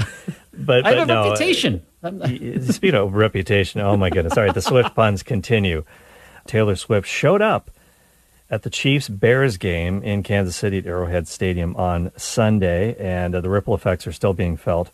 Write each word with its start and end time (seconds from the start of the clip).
but, 0.54 0.86
I 0.86 0.94
have 0.94 1.04
a 1.04 1.06
no, 1.06 1.30
reputation. 1.30 1.82
y- 2.02 2.58
Speaking 2.60 2.96
of 2.96 3.14
reputation, 3.14 3.80
oh 3.80 3.96
my 3.96 4.10
goodness. 4.10 4.38
All 4.38 4.44
right, 4.44 4.54
the 4.54 4.62
Swift 4.62 4.94
puns 4.94 5.24
continue. 5.24 5.86
Taylor 6.46 6.76
Swift 6.76 7.08
showed 7.08 7.42
up 7.42 7.72
at 8.50 8.64
the 8.64 8.70
Chiefs 8.70 9.08
Bears 9.08 9.56
game 9.56 10.04
in 10.04 10.22
Kansas 10.22 10.56
City 10.56 10.80
at 10.80 10.86
Arrowhead 10.86 11.30
Stadium 11.30 11.76
on 11.78 12.12
Sunday, 12.18 12.96
and 13.00 13.36
uh, 13.36 13.42
the 13.42 13.50
ripple 13.50 13.74
effects 13.74 14.06
are 14.06 14.12
still 14.12 14.34
being 14.34 14.58
felt 14.58 14.92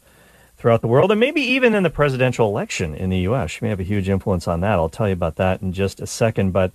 throughout 0.59 0.81
the 0.81 0.87
world, 0.87 1.09
and 1.09 1.19
maybe 1.19 1.41
even 1.41 1.73
in 1.73 1.83
the 1.83 1.89
presidential 1.89 2.47
election 2.47 2.93
in 2.93 3.09
the 3.09 3.19
U.S. 3.19 3.51
She 3.51 3.59
may 3.63 3.69
have 3.69 3.79
a 3.79 3.83
huge 3.83 4.09
influence 4.09 4.47
on 4.47 4.59
that. 4.59 4.73
I'll 4.73 4.89
tell 4.89 5.07
you 5.07 5.13
about 5.13 5.37
that 5.37 5.61
in 5.61 5.71
just 5.71 6.01
a 6.01 6.05
second. 6.05 6.51
But 6.51 6.73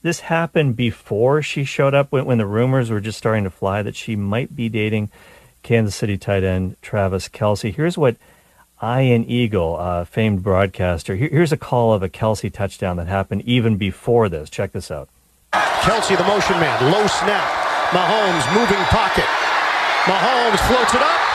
this 0.00 0.20
happened 0.20 0.74
before 0.74 1.42
she 1.42 1.62
showed 1.62 1.94
up, 1.94 2.10
when, 2.10 2.24
when 2.24 2.38
the 2.38 2.46
rumors 2.46 2.90
were 2.90 3.00
just 3.00 3.18
starting 3.18 3.44
to 3.44 3.50
fly 3.50 3.82
that 3.82 3.94
she 3.94 4.16
might 4.16 4.56
be 4.56 4.70
dating 4.70 5.10
Kansas 5.62 5.94
City 5.94 6.16
tight 6.16 6.44
end 6.44 6.76
Travis 6.80 7.28
Kelce. 7.28 7.74
Here's 7.74 7.98
what 7.98 8.16
Ian 8.82 9.24
Eagle, 9.24 9.76
uh, 9.78 10.06
famed 10.06 10.42
broadcaster, 10.42 11.14
here, 11.14 11.28
here's 11.28 11.52
a 11.52 11.58
call 11.58 11.92
of 11.92 12.02
a 12.02 12.08
Kelce 12.08 12.50
touchdown 12.50 12.96
that 12.96 13.06
happened 13.06 13.42
even 13.42 13.76
before 13.76 14.30
this. 14.30 14.48
Check 14.48 14.72
this 14.72 14.90
out. 14.90 15.10
Kelce, 15.52 16.16
the 16.16 16.24
motion 16.24 16.58
man, 16.58 16.90
low 16.90 17.06
snap. 17.06 17.52
Mahomes 17.90 18.54
moving 18.58 18.82
pocket. 18.86 19.28
Mahomes 20.04 20.58
floats 20.68 20.94
it 20.94 21.02
up. 21.02 21.25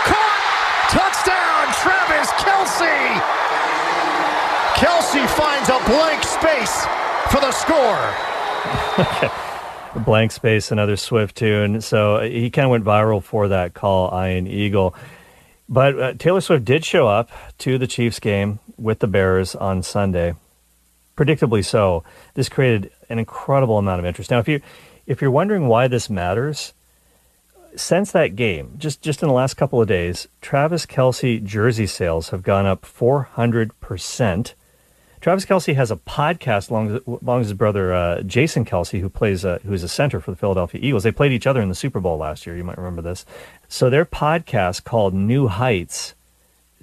Kelce! 2.82 3.22
Kelce 4.76 5.28
finds 5.30 5.70
a 5.70 5.80
blank 5.86 6.24
space 6.24 6.86
for 7.30 7.40
the 7.40 7.52
score. 7.52 8.14
blank 10.04 10.32
space, 10.32 10.72
another 10.72 10.96
Swift 10.96 11.36
tune. 11.38 11.82
So 11.82 12.18
uh, 12.18 12.24
he 12.24 12.50
kind 12.50 12.66
of 12.66 12.72
went 12.72 12.84
viral 12.84 13.22
for 13.22 13.50
that 13.50 13.74
call, 13.74 14.10
Ian 14.14 14.48
Eagle. 14.48 14.96
But 15.70 16.00
uh, 16.00 16.14
Taylor 16.14 16.42
Swift 16.42 16.66
did 16.66 16.84
show 16.84 17.08
up 17.08 17.30
to 17.60 17.78
the 17.78 17.88
Chiefs 17.88 18.20
game 18.20 18.60
with 18.78 19.00
the 19.00 19.08
Bears 19.08 19.56
on 19.56 19.84
Sunday. 19.84 20.34
Predictably 21.16 21.64
so. 21.64 22.04
This 22.34 22.50
created 22.50 22.92
an 23.10 23.20
incredible 23.20 23.78
amount 23.78 24.00
of 24.00 24.06
interest. 24.06 24.32
Now, 24.32 24.40
if 24.40 24.48
you 24.48 24.62
if 25.06 25.22
you're 25.22 25.32
wondering 25.32 25.68
why 25.68 25.88
this 25.88 26.10
matters, 26.10 26.74
since 27.76 28.12
that 28.12 28.36
game, 28.36 28.76
just 28.78 29.02
just 29.02 29.22
in 29.22 29.28
the 29.28 29.34
last 29.34 29.56
couple 29.56 29.82
of 29.82 29.88
days, 29.88 30.28
Travis 30.42 30.86
Kelce 30.86 31.44
jersey 31.44 31.88
sales 31.88 32.30
have 32.30 32.44
gone 32.44 32.66
up 32.66 32.86
400 32.86 33.80
percent. 33.80 34.56
Travis 35.22 35.46
Kelce 35.46 35.76
has 35.76 35.92
a 35.92 35.98
podcast 35.98 36.72
along, 36.72 37.00
along 37.22 37.44
his 37.44 37.54
brother 37.54 37.94
uh, 37.94 38.22
Jason 38.24 38.66
Kelce, 38.66 39.00
who 39.00 39.10
plays 39.10 39.46
uh, 39.46 39.60
who's 39.64 39.84
a 39.84 39.88
center 39.88 40.20
for 40.20 40.32
the 40.32 40.38
Philadelphia 40.38 40.82
Eagles. 40.84 41.04
They 41.04 41.12
played 41.12 41.32
each 41.32 41.46
other 41.46 41.62
in 41.62 41.70
the 41.70 41.76
Super 41.76 42.00
Bowl 42.00 42.18
last 42.18 42.48
year. 42.48 42.58
You 42.58 42.64
might 42.64 42.78
remember 42.78 43.04
this. 43.04 43.24
So 43.68 43.90
their 43.90 44.06
podcast 44.06 44.84
called 44.84 45.14
New 45.14 45.48
Heights. 45.48 46.16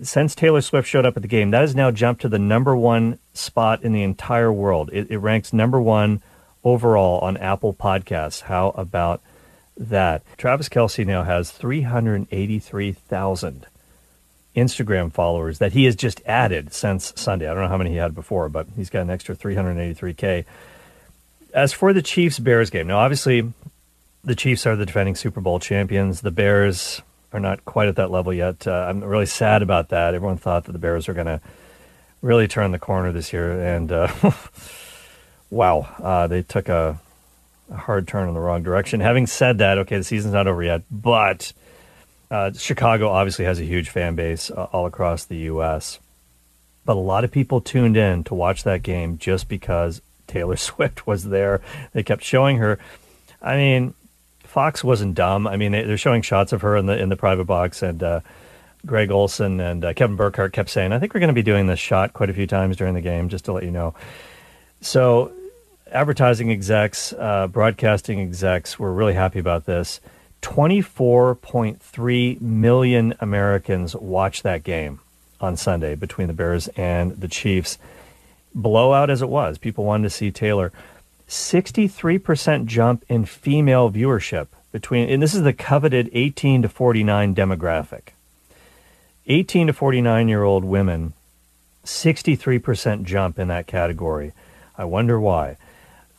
Since 0.00 0.36
Taylor 0.36 0.60
Swift 0.60 0.88
showed 0.88 1.04
up 1.04 1.16
at 1.16 1.22
the 1.22 1.28
game, 1.28 1.50
that 1.50 1.62
has 1.62 1.74
now 1.74 1.90
jumped 1.90 2.22
to 2.22 2.28
the 2.28 2.38
number 2.38 2.76
one 2.76 3.18
spot 3.34 3.82
in 3.82 3.92
the 3.92 4.04
entire 4.04 4.52
world. 4.52 4.90
It, 4.92 5.10
it 5.10 5.18
ranks 5.18 5.52
number 5.52 5.80
one 5.80 6.22
overall 6.62 7.18
on 7.18 7.36
Apple 7.38 7.74
Podcasts. 7.74 8.42
How 8.42 8.68
about 8.76 9.20
that? 9.78 10.22
Travis 10.36 10.68
Kelce 10.68 11.06
now 11.06 11.22
has 11.22 11.50
383,000 11.50 13.66
Instagram 14.56 15.12
followers 15.12 15.58
that 15.58 15.72
he 15.72 15.84
has 15.84 15.96
just 15.96 16.20
added 16.26 16.74
since 16.74 17.12
Sunday. 17.16 17.48
I 17.48 17.54
don't 17.54 17.62
know 17.62 17.68
how 17.68 17.78
many 17.78 17.90
he 17.90 17.96
had 17.96 18.14
before, 18.14 18.48
but 18.48 18.66
he's 18.76 18.90
got 18.90 19.02
an 19.02 19.10
extra 19.10 19.36
383K. 19.36 20.44
As 21.54 21.72
for 21.72 21.92
the 21.92 22.02
Chiefs 22.02 22.38
Bears 22.38 22.70
game, 22.70 22.88
now 22.88 22.98
obviously 22.98 23.52
the 24.24 24.34
Chiefs 24.34 24.66
are 24.66 24.76
the 24.76 24.84
defending 24.84 25.14
Super 25.14 25.40
Bowl 25.40 25.60
champions. 25.60 26.20
The 26.20 26.30
Bears 26.30 27.00
are 27.32 27.40
not 27.40 27.64
quite 27.64 27.88
at 27.88 27.96
that 27.96 28.10
level 28.10 28.32
yet. 28.32 28.66
Uh, 28.66 28.86
I'm 28.88 29.02
really 29.02 29.26
sad 29.26 29.62
about 29.62 29.90
that. 29.90 30.14
Everyone 30.14 30.36
thought 30.36 30.64
that 30.64 30.72
the 30.72 30.78
Bears 30.78 31.08
were 31.08 31.14
going 31.14 31.26
to 31.26 31.40
really 32.20 32.48
turn 32.48 32.72
the 32.72 32.78
corner 32.78 33.12
this 33.12 33.32
year, 33.32 33.60
and 33.60 33.92
uh, 33.92 34.08
wow, 35.50 35.88
uh, 36.02 36.26
they 36.26 36.42
took 36.42 36.68
a, 36.68 36.98
a 37.70 37.76
hard 37.76 38.08
turn 38.08 38.28
in 38.28 38.34
the 38.34 38.40
wrong 38.40 38.62
direction. 38.62 39.00
Having 39.00 39.26
said 39.26 39.58
that, 39.58 39.78
okay, 39.78 39.98
the 39.98 40.04
season's 40.04 40.34
not 40.34 40.46
over 40.46 40.62
yet, 40.62 40.82
but 40.90 41.52
uh, 42.30 42.52
Chicago 42.52 43.08
obviously 43.08 43.44
has 43.44 43.58
a 43.58 43.64
huge 43.64 43.90
fan 43.90 44.14
base 44.14 44.50
uh, 44.50 44.64
all 44.72 44.86
across 44.86 45.24
the 45.24 45.36
U.S. 45.36 45.98
But 46.84 46.96
a 46.96 47.00
lot 47.00 47.24
of 47.24 47.30
people 47.30 47.60
tuned 47.60 47.96
in 47.96 48.24
to 48.24 48.34
watch 48.34 48.64
that 48.64 48.82
game 48.82 49.18
just 49.18 49.48
because 49.48 50.00
Taylor 50.26 50.56
Swift 50.58 51.06
was 51.06 51.24
there. 51.24 51.60
They 51.92 52.02
kept 52.02 52.22
showing 52.22 52.58
her. 52.58 52.78
I 53.40 53.56
mean, 53.56 53.94
Fox 54.44 54.82
wasn't 54.82 55.14
dumb. 55.14 55.46
I 55.46 55.56
mean, 55.56 55.72
they, 55.72 55.82
they're 55.82 55.98
showing 55.98 56.22
shots 56.22 56.52
of 56.52 56.62
her 56.62 56.76
in 56.76 56.86
the 56.86 56.98
in 56.98 57.10
the 57.10 57.16
private 57.16 57.44
box, 57.44 57.82
and 57.82 58.02
uh, 58.02 58.20
Greg 58.86 59.10
Olsen 59.10 59.60
and 59.60 59.84
uh, 59.84 59.92
Kevin 59.92 60.16
Burkhardt 60.16 60.52
kept 60.52 60.70
saying, 60.70 60.92
"I 60.92 60.98
think 60.98 61.14
we're 61.14 61.20
going 61.20 61.28
to 61.28 61.34
be 61.34 61.42
doing 61.42 61.66
this 61.66 61.78
shot 61.78 62.12
quite 62.14 62.30
a 62.30 62.34
few 62.34 62.46
times 62.46 62.76
during 62.76 62.94
the 62.94 63.00
game, 63.00 63.28
just 63.28 63.44
to 63.44 63.52
let 63.52 63.64
you 63.64 63.70
know." 63.70 63.94
So, 64.80 65.32
advertising 65.92 66.50
execs, 66.50 67.12
uh, 67.12 67.46
broadcasting 67.46 68.20
execs 68.20 68.78
were 68.78 68.92
really 68.92 69.14
happy 69.14 69.38
about 69.38 69.66
this. 69.66 70.00
24.3 70.42 72.40
million 72.40 73.14
Americans 73.20 73.96
watched 73.96 74.42
that 74.44 74.62
game 74.64 75.00
on 75.40 75.56
Sunday 75.56 75.94
between 75.94 76.26
the 76.28 76.34
Bears 76.34 76.68
and 76.68 77.12
the 77.12 77.28
Chiefs. 77.28 77.78
Blowout 78.54 79.10
as 79.10 79.22
it 79.22 79.28
was, 79.28 79.58
people 79.58 79.84
wanted 79.84 80.04
to 80.04 80.10
see 80.10 80.30
Taylor. 80.30 80.72
63% 81.28 82.66
jump 82.66 83.04
in 83.08 83.24
female 83.24 83.90
viewership 83.90 84.46
between, 84.72 85.08
and 85.08 85.22
this 85.22 85.34
is 85.34 85.42
the 85.42 85.52
coveted 85.52 86.08
18 86.12 86.62
to 86.62 86.68
49 86.68 87.34
demographic. 87.34 88.12
18 89.26 89.66
to 89.66 89.72
49 89.72 90.28
year 90.28 90.42
old 90.42 90.64
women, 90.64 91.12
63% 91.84 93.04
jump 93.04 93.38
in 93.38 93.48
that 93.48 93.66
category. 93.66 94.32
I 94.76 94.84
wonder 94.84 95.20
why. 95.20 95.56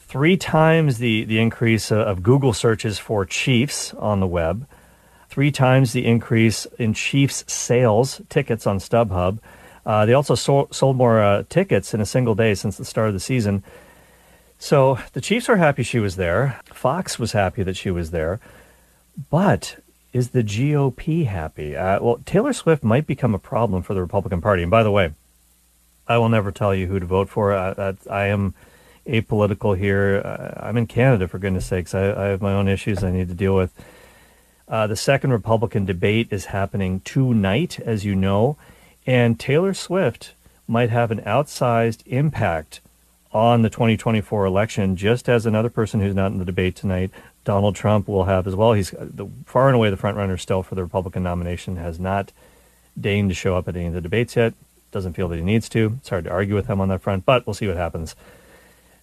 Three 0.09 0.38
times 0.38 0.97
the, 0.97 1.24
the 1.24 1.38
increase 1.38 1.92
uh, 1.92 1.97
of 1.97 2.24
Google 2.24 2.52
searches 2.52 2.97
for 2.97 3.28
Chiefs 3.28 3.94
on 3.94 4.20
the 4.20 4.25
web, 4.25 4.68
three 5.30 5.52
times 5.52 5.94
the 5.94 6.08
increase 6.08 6.66
in 6.80 6.96
Chiefs 6.96 7.44
sales 7.46 8.19
tickets 8.28 8.66
on 8.66 8.80
StubHub. 8.80 9.38
Uh, 9.86 10.08
they 10.08 10.14
also 10.14 10.34
sold, 10.34 10.74
sold 10.74 10.98
more 10.98 11.22
uh, 11.22 11.44
tickets 11.48 11.94
in 11.94 12.02
a 12.02 12.08
single 12.08 12.34
day 12.34 12.56
since 12.56 12.75
the 12.75 12.86
start 12.86 13.09
of 13.09 13.14
the 13.14 13.19
season. 13.19 13.64
So 14.58 14.98
the 15.14 15.22
Chiefs 15.22 15.48
are 15.48 15.58
happy 15.58 15.84
she 15.84 16.00
was 16.00 16.16
there. 16.16 16.59
Fox 16.66 17.19
was 17.19 17.34
happy 17.34 17.62
that 17.62 17.78
she 17.78 17.92
was 17.92 18.09
there. 18.09 18.40
But 19.30 19.78
is 20.12 20.31
the 20.31 20.42
GOP 20.42 21.28
happy? 21.28 21.75
Uh, 21.75 22.02
well, 22.02 22.19
Taylor 22.25 22.53
Swift 22.53 22.84
might 22.84 23.06
become 23.06 23.36
a 23.36 23.40
problem 23.40 23.84
for 23.84 23.94
the 23.94 24.02
Republican 24.02 24.42
Party. 24.42 24.64
And 24.64 24.72
by 24.72 24.81
the 24.81 24.90
way, 24.90 25.12
I 26.08 26.18
will 26.18 26.30
never 26.30 26.52
tell 26.52 26.74
you 26.74 26.88
who 26.88 27.00
to 27.00 27.06
vote 27.06 27.30
for. 27.30 27.53
I, 27.53 27.75
I, 27.78 27.94
I 28.09 28.25
am 28.30 28.56
apolitical 29.08 29.78
here. 29.78 30.22
Uh, 30.24 30.66
I'm 30.66 30.78
in 30.78 30.88
Canada, 30.88 31.28
for 31.28 31.40
goodness 31.40 31.66
sakes. 31.66 31.94
I, 31.94 32.12
I 32.12 32.26
have 32.28 32.42
my 32.42 32.54
own 32.54 32.68
issues 32.68 33.04
I 33.04 33.12
need 33.12 33.30
to 33.30 33.34
deal 33.34 33.56
with. 33.56 33.74
Uh, 34.68 34.86
the 34.86 34.96
second 34.96 35.31
Republican 35.31 35.86
debate 35.86 36.28
is 36.31 36.46
happening 36.46 37.01
tonight, 37.01 37.80
as 37.80 38.06
you 38.06 38.16
know, 38.16 38.57
and 39.07 39.40
Taylor 39.40 39.74
Swift 39.74 40.34
might 40.68 40.92
have 40.92 41.10
an 41.10 41.22
outsized 41.22 42.06
impact 42.06 42.80
on 43.31 43.62
the 43.63 43.69
2024 43.69 44.46
election, 44.46 44.96
just 44.96 45.28
as 45.28 45.46
another 45.46 45.69
person 45.69 46.00
who's 46.00 46.16
not 46.16 46.31
in 46.31 46.38
the 46.38 46.46
debate 46.46 46.75
tonight, 46.75 47.12
Donald 47.44 47.75
Trump, 47.75 48.07
will 48.07 48.25
have 48.25 48.48
as 48.48 48.56
well. 48.56 48.74
He's 48.74 48.92
the, 48.92 49.28
far 49.46 49.68
and 49.68 49.75
away 49.75 49.90
the 49.90 49.98
front 49.98 50.18
runner 50.18 50.38
still 50.38 50.62
for 50.62 50.75
the 50.75 50.84
Republican 50.84 51.24
nomination, 51.24 51.78
has 51.78 52.00
not 52.00 52.31
deigned 53.00 53.30
to 53.30 53.36
show 53.36 53.56
up 53.56 53.68
at 53.68 53.75
any 53.75 53.88
of 53.88 53.94
the 53.94 54.01
debates 54.01 54.36
yet. 54.36 54.54
Doesn't 54.92 55.13
feel 55.13 55.28
that 55.30 55.38
he 55.38 55.44
needs 55.44 55.69
to. 55.69 55.98
It's 56.00 56.10
hard 56.10 56.25
to 56.25 56.31
argue 56.31 56.56
with 56.56 56.68
him 56.68 56.81
on 56.81 56.90
that 56.90 57.01
front, 57.01 57.25
but 57.25 57.46
we'll 57.46 57.54
see 57.54 57.68
what 57.68 57.78
happens. 57.78 58.16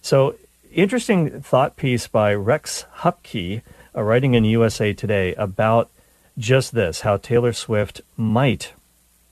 So, 0.07 0.35
interesting 0.73 1.41
thought 1.41 1.75
piece 1.75 2.07
by 2.07 2.33
Rex 2.33 2.85
Huppke, 2.99 3.61
uh, 3.93 4.01
writing 4.01 4.35
in 4.35 4.45
USA 4.45 4.93
Today 4.93 5.35
about 5.35 5.89
just 6.37 6.73
this 6.73 7.01
how 7.01 7.17
Taylor 7.17 7.51
Swift 7.51 7.99
might, 8.15 8.71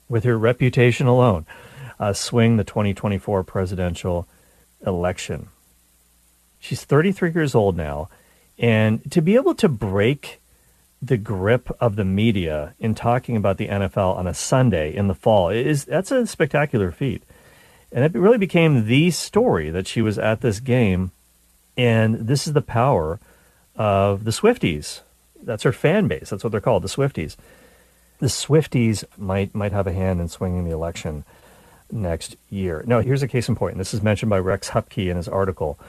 with 0.09 0.25
her 0.25 0.37
reputation 0.37 1.07
alone, 1.07 1.45
uh, 1.97 2.11
swing 2.11 2.57
the 2.57 2.65
2024 2.65 3.41
presidential 3.45 4.27
election. 4.85 5.47
She's 6.59 6.83
33 6.83 7.31
years 7.31 7.55
old 7.55 7.77
now, 7.77 8.09
And 8.59 9.09
to 9.13 9.21
be 9.21 9.35
able 9.35 9.55
to 9.55 9.69
break 9.69 10.41
the 11.01 11.15
grip 11.15 11.73
of 11.79 11.95
the 11.95 12.03
media 12.03 12.73
in 12.81 12.95
talking 12.95 13.37
about 13.37 13.55
the 13.55 13.69
NFL 13.69 14.17
on 14.17 14.27
a 14.27 14.33
Sunday 14.33 14.93
in 14.93 15.07
the 15.07 15.15
fall 15.15 15.47
is 15.51 15.85
that's 15.85 16.11
a 16.11 16.27
spectacular 16.27 16.91
feat. 16.91 17.23
And 17.95 18.03
it 18.03 18.13
really 18.13 18.37
became 18.37 18.87
the 18.87 19.09
story 19.09 19.69
that 19.69 19.87
she 19.87 20.01
was 20.01 20.19
at 20.19 20.41
this 20.41 20.59
game. 20.59 21.11
And 21.77 22.27
this 22.27 22.45
is 22.45 22.51
the 22.51 22.61
power 22.61 23.21
of 23.77 24.25
the 24.25 24.31
Swifties. 24.31 24.99
That's 25.41 25.63
her 25.63 25.71
fan 25.71 26.09
base. 26.09 26.29
That's 26.29 26.43
what 26.43 26.51
they're 26.51 26.59
called, 26.59 26.83
the 26.83 26.89
Swifties. 26.89 27.37
The 28.19 28.27
Swifties 28.27 29.05
might 29.17 29.55
might 29.55 29.71
have 29.71 29.87
a 29.87 29.93
hand 29.93 30.19
in 30.19 30.27
swinging 30.27 30.65
the 30.65 30.71
election 30.71 31.23
next 31.89 32.35
year. 32.49 32.83
Now, 32.85 32.99
here's 32.99 33.23
a 33.23 33.29
case 33.29 33.47
in 33.47 33.55
point. 33.55 33.73
And 33.73 33.79
this 33.79 33.93
is 33.93 34.03
mentioned 34.03 34.29
by 34.29 34.39
Rex 34.39 34.71
Huppke 34.71 35.09
in 35.09 35.15
his 35.15 35.29
article. 35.29 35.79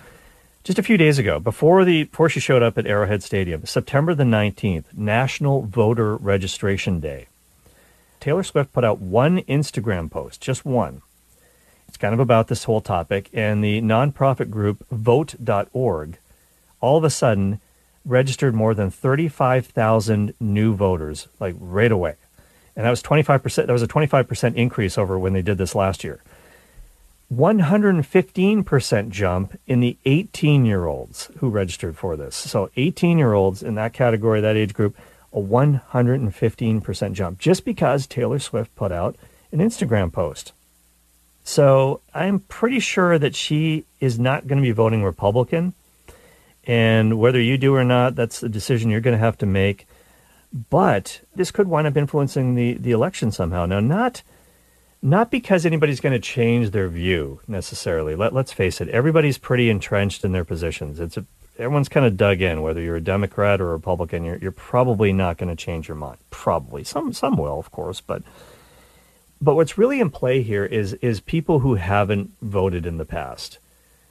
Just 0.63 0.79
a 0.79 0.85
few 0.85 0.97
days 0.97 1.19
ago, 1.19 1.41
before 1.41 1.85
the 1.85 2.05
before 2.05 2.29
she 2.29 2.41
showed 2.41 2.63
up 2.63 2.79
at 2.79 2.87
Arrowhead 2.87 3.25
Stadium, 3.25 3.67
September 3.67 4.15
the 4.15 4.25
19th, 4.25 4.85
National 4.95 5.63
Voter 5.63 6.15
Registration 6.17 7.01
Day. 7.01 7.27
Taylor 8.21 8.45
Swift 8.45 8.73
put 8.73 8.85
out 8.85 9.01
one 9.01 9.41
Instagram 9.43 10.09
post, 10.09 10.41
just 10.41 10.65
one. 10.65 11.03
It's 11.97 12.03
kind 12.03 12.13
of 12.13 12.21
about 12.21 12.49
this 12.49 12.65
whole 12.65 12.83
topic, 12.83 13.31
and 13.33 13.65
the 13.65 13.81
nonprofit 13.81 14.51
group 14.51 14.85
Vote.org 14.91 16.19
all 16.83 16.99
of 16.99 17.05
a 17.05 17.09
sudden 17.09 17.59
registered 18.05 18.55
more 18.55 18.75
than 18.75 18.91
35,000 18.91 20.35
new 20.39 20.75
voters, 20.75 21.29
like 21.41 21.55
right 21.59 21.91
away. 21.91 22.17
And 22.77 22.85
that 22.85 22.91
was 22.91 23.03
25%, 23.03 23.65
that 23.65 23.73
was 23.73 23.81
a 23.81 23.89
25% 23.89 24.57
increase 24.57 24.99
over 24.99 25.19
when 25.19 25.33
they 25.33 25.41
did 25.41 25.57
this 25.57 25.75
last 25.75 26.05
year. 26.05 26.21
115% 27.35 29.09
jump 29.09 29.59
in 29.67 29.81
the 29.81 29.97
18 30.05 30.67
year 30.67 30.85
olds 30.85 31.31
who 31.39 31.49
registered 31.49 31.97
for 31.97 32.15
this. 32.15 32.37
So 32.37 32.69
18 32.77 33.17
year 33.17 33.33
olds 33.33 33.63
in 33.63 33.75
that 33.77 33.95
category, 33.95 34.43
that 34.43 34.55
age 34.55 34.75
group, 34.75 34.99
a 35.33 35.41
115% 35.41 37.13
jump 37.15 37.39
just 37.39 37.65
because 37.65 38.07
Taylor 38.07 38.39
Swift 38.39 38.77
put 38.77 38.93
out 38.93 39.17
an 39.51 39.61
Instagram 39.61 40.13
post. 40.13 40.53
So 41.47 42.01
I'm 42.13 42.41
pretty 42.41 42.81
sure 42.81 43.21
that 43.21 43.37
she 43.37 43.85
is 44.01 44.19
not 44.19 44.49
going 44.49 44.59
to 44.59 44.67
be 44.67 44.73
voting 44.73 45.05
Republican. 45.05 45.75
And 46.65 47.21
whether 47.21 47.41
you 47.41 47.57
do 47.57 47.73
or 47.73 47.85
not, 47.85 48.17
that's 48.17 48.41
the 48.41 48.49
decision 48.49 48.91
you're 48.91 49.01
going 49.01 49.17
to 49.17 49.25
have 49.25 49.39
to 49.39 49.47
make. 49.47 49.87
But 50.53 51.21
this 51.37 51.53
could 51.53 51.69
wind 51.69 51.87
up 51.87 51.97
influencing 51.97 52.57
the, 52.57 52.75
the 52.75 52.91
election 52.91 53.31
somehow. 53.31 53.65
Now, 53.65 53.79
not 53.79 54.25
not 55.01 55.31
because 55.31 55.65
anybody's 55.65 56.01
going 56.01 56.15
to 56.15 56.19
change 56.19 56.71
their 56.71 56.89
view 56.89 57.41
necessarily. 57.47 58.17
Let, 58.17 58.35
let's 58.35 58.53
face 58.53 58.81
it, 58.81 58.89
everybody's 58.89 59.39
pretty 59.39 59.71
entrenched 59.71 60.25
in 60.25 60.33
their 60.33 60.45
positions. 60.45 60.99
It's 60.99 61.17
a, 61.17 61.25
everyone's 61.59 61.89
kind 61.89 62.07
of 62.07 62.17
dug 62.17 62.41
in, 62.41 62.63
whether 62.63 62.81
you're 62.81 62.97
a 62.97 63.01
Democrat 63.01 63.61
or 63.61 63.69
a 63.69 63.73
Republican. 63.75 64.25
You're, 64.25 64.39
you're 64.39 64.51
probably 64.51 65.13
not 65.13 65.39
going 65.39 65.55
to 65.55 65.65
change 65.65 65.87
your 65.87 65.97
mind. 65.97 66.19
Probably 66.31 66.83
some 66.83 67.13
some 67.13 67.37
will, 67.37 67.61
of 67.61 67.71
course, 67.71 68.01
but 68.01 68.23
but 69.41 69.55
what's 69.55 69.79
really 69.79 70.01
in 70.01 70.11
play 70.11 70.43
here 70.43 70.65
is 70.65 70.95
is 70.95 71.21
people 71.21 71.61
who 71.61 71.75
haven't 71.75 72.33
voted 72.41 72.87
in 72.87 72.99
the 72.99 73.05
past, 73.05 73.59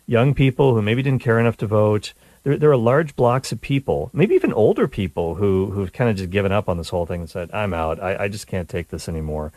young 0.07 0.33
people 0.33 0.73
who 0.73 0.81
maybe 0.81 1.03
didn't 1.03 1.23
care 1.23 1.39
enough 1.39 1.57
to 1.57 1.67
vote. 1.67 2.13
There, 2.43 2.57
there 2.57 2.71
are 2.71 2.77
large 2.77 3.15
blocks 3.15 3.51
of 3.51 3.59
people, 3.59 4.11
maybe 4.13 4.35
even 4.35 4.53
older 4.53 4.87
people, 4.87 5.35
who 5.35 5.71
who've 5.71 5.91
kind 5.91 6.09
of 6.09 6.17
just 6.17 6.29
given 6.29 6.51
up 6.51 6.69
on 6.69 6.77
this 6.77 6.89
whole 6.89 7.05
thing 7.05 7.21
and 7.21 7.29
said, 7.29 7.49
"I'm 7.51 7.73
out. 7.73 8.01
I, 8.01 8.25
I 8.25 8.27
just 8.27 8.47
can't 8.47 8.69
take 8.69 8.89
this 8.89 9.09
anymore." 9.09 9.51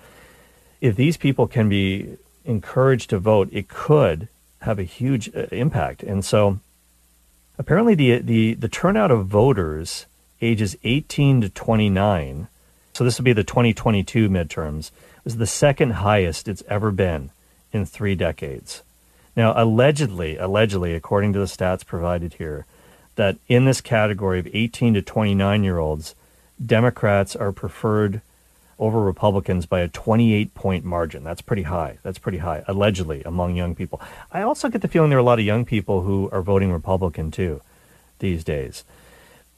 if 0.80 0.96
these 0.96 1.16
people 1.16 1.46
can 1.46 1.68
be 1.68 2.16
encouraged 2.44 3.10
to 3.10 3.18
vote, 3.18 3.48
it 3.52 3.68
could 3.68 4.28
have 4.62 4.78
a 4.78 4.84
huge 4.84 5.34
uh, 5.34 5.46
impact. 5.52 6.02
And 6.02 6.24
so, 6.24 6.60
apparently, 7.58 7.94
the 7.94 8.18
the 8.18 8.54
the 8.54 8.68
turnout 8.68 9.10
of 9.10 9.26
voters 9.26 10.06
ages 10.40 10.76
18 10.84 11.40
to 11.40 11.48
29, 11.48 12.46
so 12.92 13.02
this 13.02 13.18
would 13.18 13.24
be 13.24 13.32
the 13.32 13.42
2022 13.42 14.28
midterms, 14.28 14.92
was 15.28 15.36
the 15.36 15.46
second 15.46 15.90
highest 15.90 16.48
it's 16.48 16.62
ever 16.68 16.90
been 16.90 17.28
in 17.70 17.84
three 17.84 18.14
decades. 18.14 18.82
Now, 19.36 19.52
allegedly, 19.54 20.38
allegedly, 20.38 20.94
according 20.94 21.34
to 21.34 21.38
the 21.38 21.44
stats 21.44 21.84
provided 21.84 22.32
here, 22.32 22.64
that 23.16 23.36
in 23.46 23.66
this 23.66 23.82
category 23.82 24.38
of 24.38 24.48
18 24.54 24.94
to 24.94 25.02
29 25.02 25.62
year 25.62 25.76
olds, 25.76 26.14
Democrats 26.64 27.36
are 27.36 27.52
preferred 27.52 28.22
over 28.78 29.02
Republicans 29.02 29.66
by 29.66 29.80
a 29.80 29.88
28 29.88 30.54
point 30.54 30.86
margin. 30.86 31.24
That's 31.24 31.42
pretty 31.42 31.64
high. 31.64 31.98
That's 32.02 32.18
pretty 32.18 32.38
high, 32.38 32.64
allegedly, 32.66 33.22
among 33.24 33.54
young 33.54 33.74
people. 33.74 34.00
I 34.32 34.40
also 34.40 34.70
get 34.70 34.80
the 34.80 34.88
feeling 34.88 35.10
there 35.10 35.18
are 35.18 35.20
a 35.20 35.24
lot 35.24 35.38
of 35.38 35.44
young 35.44 35.66
people 35.66 36.00
who 36.00 36.30
are 36.32 36.40
voting 36.40 36.72
Republican 36.72 37.30
too 37.30 37.60
these 38.18 38.44
days. 38.44 38.82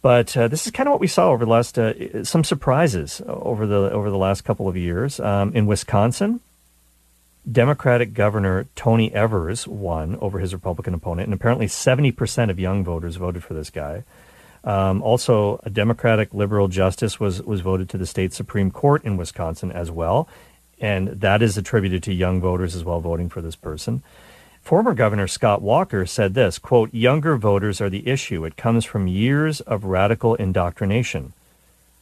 But 0.03 0.35
uh, 0.37 0.49
this 0.49 0.67
is 0.67 0.73
kind 0.73 0.89
of 0.89 0.93
what 0.93 1.01
we 1.01 1.07
saw 1.07 1.31
over 1.31 1.45
the 1.45 1.51
last 1.51 1.79
uh, 1.79 2.25
some 2.25 2.43
surprises 2.43 3.21
over 3.27 3.67
the 3.67 3.91
over 3.91 4.11
the 4.11 4.17
last 4.17 4.43
couple 4.43 4.69
of 4.69 4.77
years 4.77 5.21
um, 5.21 5.53
in 5.55 5.67
Wisconsin. 5.67 6.41
Democratic 7.51 8.13
Governor 8.15 8.67
Tony 8.77 9.13
Evers 9.13 9.67
won 9.67 10.17
over 10.21 10.39
his 10.39 10.53
Republican 10.53 10.95
opponent, 10.95 11.27
and 11.27 11.35
apparently 11.35 11.67
70% 11.67 12.51
of 12.51 12.61
young 12.61 12.85
voters 12.85 13.17
voted 13.17 13.43
for 13.43 13.55
this 13.55 13.71
guy. 13.71 14.05
Um, 14.63 15.03
also, 15.03 15.61
a 15.65 15.71
Democratic 15.71 16.35
liberal 16.35 16.69
justice 16.69 17.19
was, 17.19 17.43
was 17.43 17.63
voted 17.63 17.89
to 17.91 17.99
the 17.99 18.07
state 18.07 18.33
Supreme 18.33 18.71
Court 18.71 19.05
in 19.05 19.17
Wisconsin 19.17 19.73
as 19.73 19.91
well. 19.91 20.29
And 20.81 21.09
that 21.09 21.43
is 21.43 21.57
attributed 21.57 22.03
to 22.05 22.13
young 22.13 22.41
voters 22.41 22.75
as 22.75 22.85
well 22.85 23.01
voting 23.01 23.29
for 23.29 23.41
this 23.41 23.57
person. 23.57 24.03
Former 24.63 24.95
Governor 24.95 25.27
Scott 25.27 25.63
Walker 25.63 26.07
said 26.07 26.35
this 26.35 26.59
quote, 26.59 26.95
younger 26.95 27.37
voters 27.37 27.81
are 27.81 27.91
the 27.91 28.07
issue. 28.07 28.45
It 28.45 28.57
comes 28.57 28.85
from 28.85 29.09
years 29.09 29.61
of 29.61 29.85
radical 29.85 30.35
indoctrination 30.35 31.33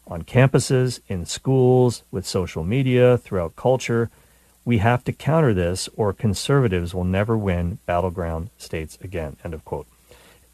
on 0.06 0.22
campuses, 0.22 1.00
in 1.08 1.26
schools, 1.26 2.02
with 2.10 2.26
social 2.26 2.64
media, 2.64 3.18
throughout 3.18 3.56
culture. 3.56 4.10
We 4.64 4.78
have 4.78 5.04
to 5.04 5.12
counter 5.12 5.54
this, 5.54 5.88
or 5.96 6.12
conservatives 6.12 6.94
will 6.94 7.04
never 7.04 7.36
win 7.36 7.78
battleground 7.86 8.50
states 8.58 8.98
again. 9.02 9.36
End 9.44 9.54
of 9.54 9.64
quote. 9.64 9.86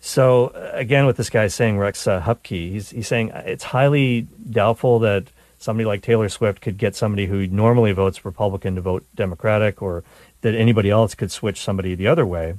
So 0.01 0.49
uh, 0.49 0.71
again, 0.75 1.07
what 1.07 1.17
this 1.17 1.31
guy 1.31 1.45
is 1.45 1.55
saying 1.55 1.79
Rex 1.79 2.07
uh, 2.07 2.21
Huppke, 2.21 2.71
he's 2.71 2.91
he's 2.91 3.09
saying 3.09 3.31
it's 3.35 3.65
highly 3.65 4.29
doubtful 4.51 4.99
that 5.01 5.25
somebody 5.65 5.87
like 5.87 6.03
Taylor 6.03 6.29
Swift 6.29 6.61
could 6.61 6.79
get 6.79 6.95
somebody 6.95 7.27
who 7.27 7.47
normally 7.47 7.93
votes 7.93 8.25
Republican 8.25 8.75
to 8.75 8.81
vote 8.81 9.05
Democratic, 9.15 9.83
or 9.83 10.05
that 10.43 10.55
anybody 10.55 10.91
else 10.91 11.15
could 11.15 11.33
switch 11.33 11.61
somebody 11.61 11.95
the 11.95 12.07
other 12.07 12.27
way. 12.27 12.55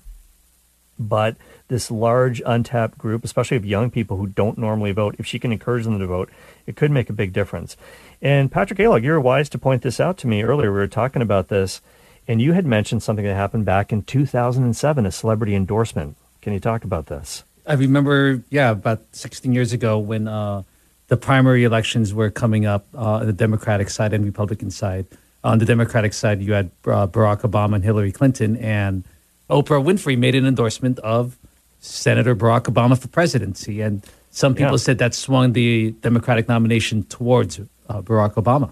But 0.98 1.36
this 1.68 1.92
large 1.92 2.42
untapped 2.46 2.98
group, 2.98 3.24
especially 3.24 3.58
of 3.58 3.66
young 3.66 3.92
people 3.92 4.18
who 4.18 4.28
don't 4.28 4.58
normally 4.58 4.92
vote, 4.92 5.16
if 5.20 5.26
she 5.26 5.40
can 5.40 5.52
encourage 5.52 5.84
them 5.84 6.00
to 6.00 6.08
vote, 6.08 6.30
it 6.66 6.76
could 6.76 6.92
make 6.92 7.10
a 7.10 7.14
big 7.14 7.32
difference. 7.32 7.78
And 8.22 8.52
Patrick 8.52 8.80
Alog, 8.80 9.04
you're 9.04 9.20
wise 9.20 9.50
to 9.50 9.58
point 9.58 9.82
this 9.82 10.00
out 10.00 10.18
to 10.20 10.28
me 10.28 10.44
earlier. 10.44 10.72
We 10.72 10.80
were 10.80 10.88
talking 10.88 11.22
about 11.22 11.50
this, 11.50 11.82
and 12.28 12.42
you 12.42 12.54
had 12.54 12.66
mentioned 12.66 13.04
something 13.04 13.26
that 13.26 13.36
happened 13.36 13.66
back 13.66 13.92
in 13.92 14.04
2007, 14.04 15.06
a 15.06 15.12
celebrity 15.12 15.54
endorsement. 15.54 16.18
Can 16.42 16.54
you 16.54 16.60
talk 16.60 16.84
about 16.84 17.08
this? 17.08 17.44
I 17.68 17.74
remember, 17.74 18.44
yeah, 18.50 18.72
about 18.72 19.02
16 19.12 19.52
years 19.52 19.74
ago 19.74 19.98
when 19.98 20.28
uh, 20.28 20.64
the 21.08 21.18
primary 21.18 21.64
elections 21.64 22.14
were 22.14 22.30
coming 22.30 22.66
up 22.66 22.86
uh, 22.96 23.20
on 23.22 23.26
the 23.28 23.34
Democratic 23.34 23.90
side 23.90 24.14
and 24.14 24.26
Republican 24.26 24.72
side. 24.72 25.06
On 25.44 25.60
the 25.60 25.66
Democratic 25.66 26.14
side, 26.14 26.42
you 26.42 26.54
had 26.54 26.72
uh, 26.86 27.06
Barack 27.08 27.42
Obama 27.42 27.76
and 27.76 27.84
Hillary 27.84 28.12
Clinton, 28.12 28.58
and 28.58 29.04
Oprah 29.50 29.84
Winfrey 29.84 30.18
made 30.18 30.34
an 30.34 30.46
endorsement 30.48 30.98
of 31.00 31.38
Senator 31.80 32.36
Barack 32.36 32.64
Obama 32.64 32.98
for 32.98 33.08
presidency. 33.10 33.82
And 33.82 34.04
some 34.32 34.56
people 34.56 34.72
Yeah. 34.74 34.78
said 34.78 34.98
that 34.98 35.14
swung 35.14 35.54
the 35.54 35.92
Democratic 36.02 36.48
nomination 36.48 37.04
towards 37.04 37.60
uh, 37.88 38.02
Barack 38.02 38.34
Obama. 38.34 38.72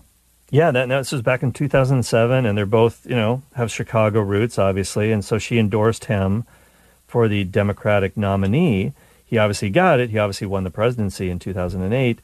Yeah, 0.49 0.71
that, 0.71 0.87
this 0.89 1.11
was 1.11 1.21
back 1.21 1.43
in 1.43 1.51
2007, 1.51 2.45
and 2.45 2.57
they're 2.57 2.65
both, 2.65 3.05
you 3.07 3.15
know, 3.15 3.43
have 3.55 3.71
Chicago 3.71 4.21
roots, 4.21 4.57
obviously. 4.57 5.11
And 5.11 5.23
so 5.23 5.37
she 5.37 5.57
endorsed 5.59 6.05
him 6.05 6.43
for 7.07 7.27
the 7.27 7.43
Democratic 7.43 8.17
nominee. 8.17 8.93
He 9.25 9.37
obviously 9.37 9.69
got 9.69 9.99
it. 9.99 10.09
He 10.09 10.17
obviously 10.17 10.47
won 10.47 10.63
the 10.63 10.69
presidency 10.69 11.29
in 11.29 11.39
2008. 11.39 12.19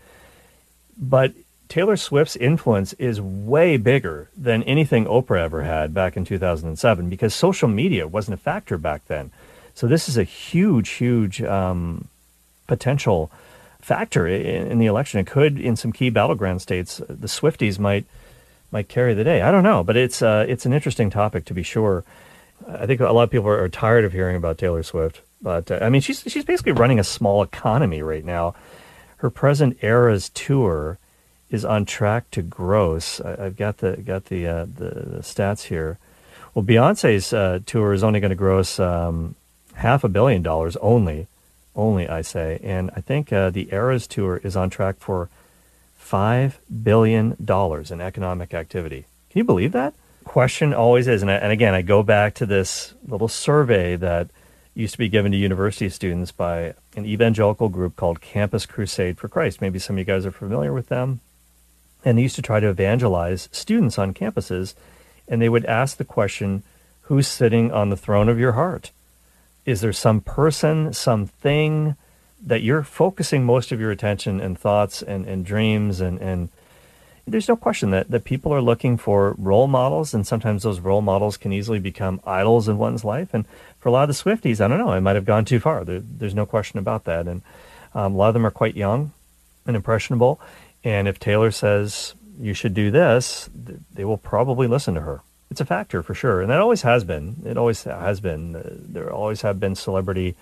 But 0.98 1.34
Taylor 1.70 1.98
Swift's 1.98 2.36
influence 2.36 2.94
is 2.94 3.22
way 3.22 3.78
bigger 3.78 4.30
than 4.36 4.64
anything 4.64 5.06
Oprah 5.06 5.40
ever 5.40 5.64
had 5.64 5.94
back 5.94 6.18
in 6.18 6.26
2007 6.26 7.10
because 7.10 7.34
social 7.34 7.68
media 7.68 8.08
wasn't 8.08 8.34
a 8.34 8.42
factor 8.42 8.78
back 8.78 9.06
then. 9.08 9.32
So 9.76 9.88
this 9.88 10.10
is 10.10 10.18
a 10.18 10.24
huge, 10.24 10.90
huge 10.90 11.42
um, 11.42 12.08
potential 12.68 13.32
factor 13.82 14.28
in, 14.28 14.72
in 14.72 14.80
the 14.80 14.88
election. 14.88 15.20
It 15.20 15.28
could, 15.28 15.60
in 15.60 15.76
some 15.76 15.92
key 15.92 16.10
battleground 16.10 16.62
states, 16.62 16.98
the 17.08 17.28
Swifties 17.28 17.80
might 17.80 18.06
might 18.72 18.88
carry 18.88 19.16
the 19.16 19.24
day. 19.24 19.42
I 19.42 19.50
don't 19.50 19.64
know, 19.64 19.84
but 19.84 19.96
it's 19.96 20.22
uh, 20.22 20.46
it's 20.48 20.66
an 20.66 20.74
interesting 20.74 21.10
topic 21.10 21.46
to 21.46 21.54
be 21.54 21.64
sure. 21.64 22.04
I 22.68 22.86
think 22.86 23.00
a 23.00 23.12
lot 23.12 23.24
of 23.24 23.32
people 23.32 23.48
are, 23.48 23.64
are 23.64 23.70
tired 23.70 24.06
of 24.06 24.12
hearing 24.12 24.36
about 24.36 24.58
Taylor 24.58 24.84
Swift, 24.84 25.22
but 25.42 25.72
uh, 25.72 25.80
I 25.82 25.90
mean, 25.90 26.02
she's 26.02 26.24
she's 26.28 26.46
basically 26.46 26.74
running 26.74 27.00
a 27.00 27.04
small 27.04 27.44
economy 27.44 28.02
right 28.02 28.26
now. 28.26 28.56
Her 29.18 29.30
present 29.30 29.78
Eras 29.82 30.30
tour 30.30 30.98
is 31.50 31.66
on 31.66 31.86
track 31.86 32.30
to 32.32 32.42
gross. 32.42 33.20
I, 33.22 33.46
I've 33.46 33.58
got 33.58 33.78
the 33.78 33.98
got 33.98 34.26
the, 34.26 34.48
uh, 34.48 34.66
the 34.66 34.90
the 34.90 35.20
stats 35.22 35.64
here. 35.64 35.98
Well, 36.54 36.66
Beyonce's 36.66 37.32
uh, 37.32 37.60
tour 37.66 37.94
is 37.94 38.04
only 38.04 38.20
going 38.20 38.30
to 38.30 38.36
gross 38.36 38.80
um, 38.80 39.36
half 39.76 40.04
a 40.04 40.10
billion 40.10 40.42
dollars 40.42 40.76
only, 40.78 41.28
only, 41.76 42.08
I 42.08 42.22
say. 42.22 42.60
And 42.64 42.92
I 42.96 43.02
think 43.02 43.32
uh, 43.32 43.50
the 43.50 43.70
Eras 43.72 44.08
Tour 44.08 44.42
is 44.44 44.56
on 44.56 44.70
track 44.70 44.98
for 45.00 45.30
$5 46.02 46.54
billion 46.84 47.36
in 47.40 48.02
economic 48.02 48.54
activity. 48.54 49.06
Can 49.30 49.40
you 49.40 49.44
believe 49.44 49.72
that? 49.74 49.94
Question 50.24 50.74
always 50.74 51.08
is, 51.08 51.22
and, 51.22 51.32
I, 51.32 51.36
and 51.36 51.52
again, 51.52 51.74
I 51.74 51.82
go 51.82 52.04
back 52.04 52.34
to 52.36 52.46
this 52.46 52.94
little 53.08 53.28
survey 53.28 53.96
that 53.96 54.30
used 54.74 54.94
to 54.94 54.98
be 54.98 55.10
given 55.10 55.32
to 55.32 55.38
university 55.38 55.90
students 55.90 56.32
by 56.32 56.74
an 56.96 57.06
evangelical 57.06 57.70
group 57.70 57.96
called 57.96 58.22
Campus 58.22 58.66
Crusade 58.66 59.18
for 59.18 59.28
Christ. 59.28 59.62
Maybe 59.62 59.80
some 59.80 59.96
of 59.96 60.00
you 60.00 60.06
guys 60.06 60.26
are 60.26 60.32
familiar 60.32 60.74
with 60.74 60.88
them. 60.88 61.20
And 62.06 62.18
they 62.18 62.22
used 62.22 62.38
to 62.38 62.42
try 62.42 62.60
to 62.60 62.70
evangelize 62.70 63.50
students 63.52 64.00
on 64.00 64.14
campuses, 64.14 64.74
and 65.28 65.42
they 65.42 65.50
would 65.50 65.66
ask 65.66 65.98
the 65.98 66.06
question, 66.06 66.64
Who's 67.04 67.28
sitting 67.28 67.72
on 67.72 67.90
the 67.90 67.98
throne 67.98 68.30
of 68.30 68.40
your 68.40 68.52
heart? 68.52 68.92
Is 69.66 69.82
there 69.82 69.92
some 69.92 70.22
person, 70.22 70.94
something 70.94 71.96
that 72.42 72.62
you're 72.62 72.84
focusing 72.84 73.44
most 73.44 73.72
of 73.72 73.80
your 73.80 73.92
attention 73.92 74.40
and 74.40 74.58
thoughts 74.58 75.02
and, 75.02 75.26
and 75.26 75.44
dreams 75.44 76.02
and, 76.02 76.20
and 76.20 76.50
there's 77.32 77.48
no 77.48 77.56
question 77.56 77.92
that, 77.92 78.10
that 78.12 78.24
people 78.24 78.54
are 78.54 78.62
looking 78.62 78.98
for 78.98 79.36
role 79.38 79.68
models 79.68 80.14
and 80.14 80.26
sometimes 80.26 80.64
those 80.64 80.80
role 80.80 81.02
models 81.02 81.38
can 81.38 81.54
easily 81.54 81.80
become 81.80 82.20
idols 82.26 82.68
in 82.68 82.78
one's 82.78 83.04
life. 83.04 83.34
And 83.34 83.46
for 83.80 83.90
a 83.90 83.92
lot 83.92 84.10
of 84.10 84.16
the 84.16 84.24
swifties 84.24 84.60
i 84.60 84.68
don't 84.68 84.78
know 84.78 84.90
i 84.90 85.00
might 85.00 85.16
have 85.16 85.26
gone 85.26 85.46
too 85.46 85.60
far. 85.60 85.86
There, 85.86 86.02
there's 86.02 86.36
no 86.36 86.46
question 86.46 86.80
about 86.80 87.06
that. 87.06 87.28
And 87.28 87.42
um, 87.94 88.14
a 88.14 88.18
lot 88.18 88.28
of 88.30 88.34
them 88.34 88.46
are 88.46 88.52
quite 88.52 88.76
young 88.76 89.14
and 89.66 89.76
impressionable. 89.76 90.40
And 90.84 91.08
if 91.08 91.20
taylor 91.20 91.52
says 91.52 92.16
you 92.40 92.54
should 92.54 92.74
do 92.74 92.92
this 92.92 93.50
th- 93.66 93.80
they 93.94 94.06
will 94.06 94.18
probably 94.18 94.68
listen 94.68 94.96
to 94.96 95.02
her. 95.02 95.22
It's 95.52 95.62
a 95.62 95.66
factor 95.66 96.04
for 96.04 96.14
sure. 96.14 96.42
And 96.42 96.52
that 96.52 96.60
always 96.60 96.84
has 96.84 97.04
been. 97.04 97.42
It 97.46 97.58
always 97.58 97.84
has 97.84 98.20
been 98.20 98.56
Uh, 98.56 98.62
there 98.72 99.12
always 99.12 99.42
have 99.42 99.60
been 99.60 99.76
celebrity 99.76 100.36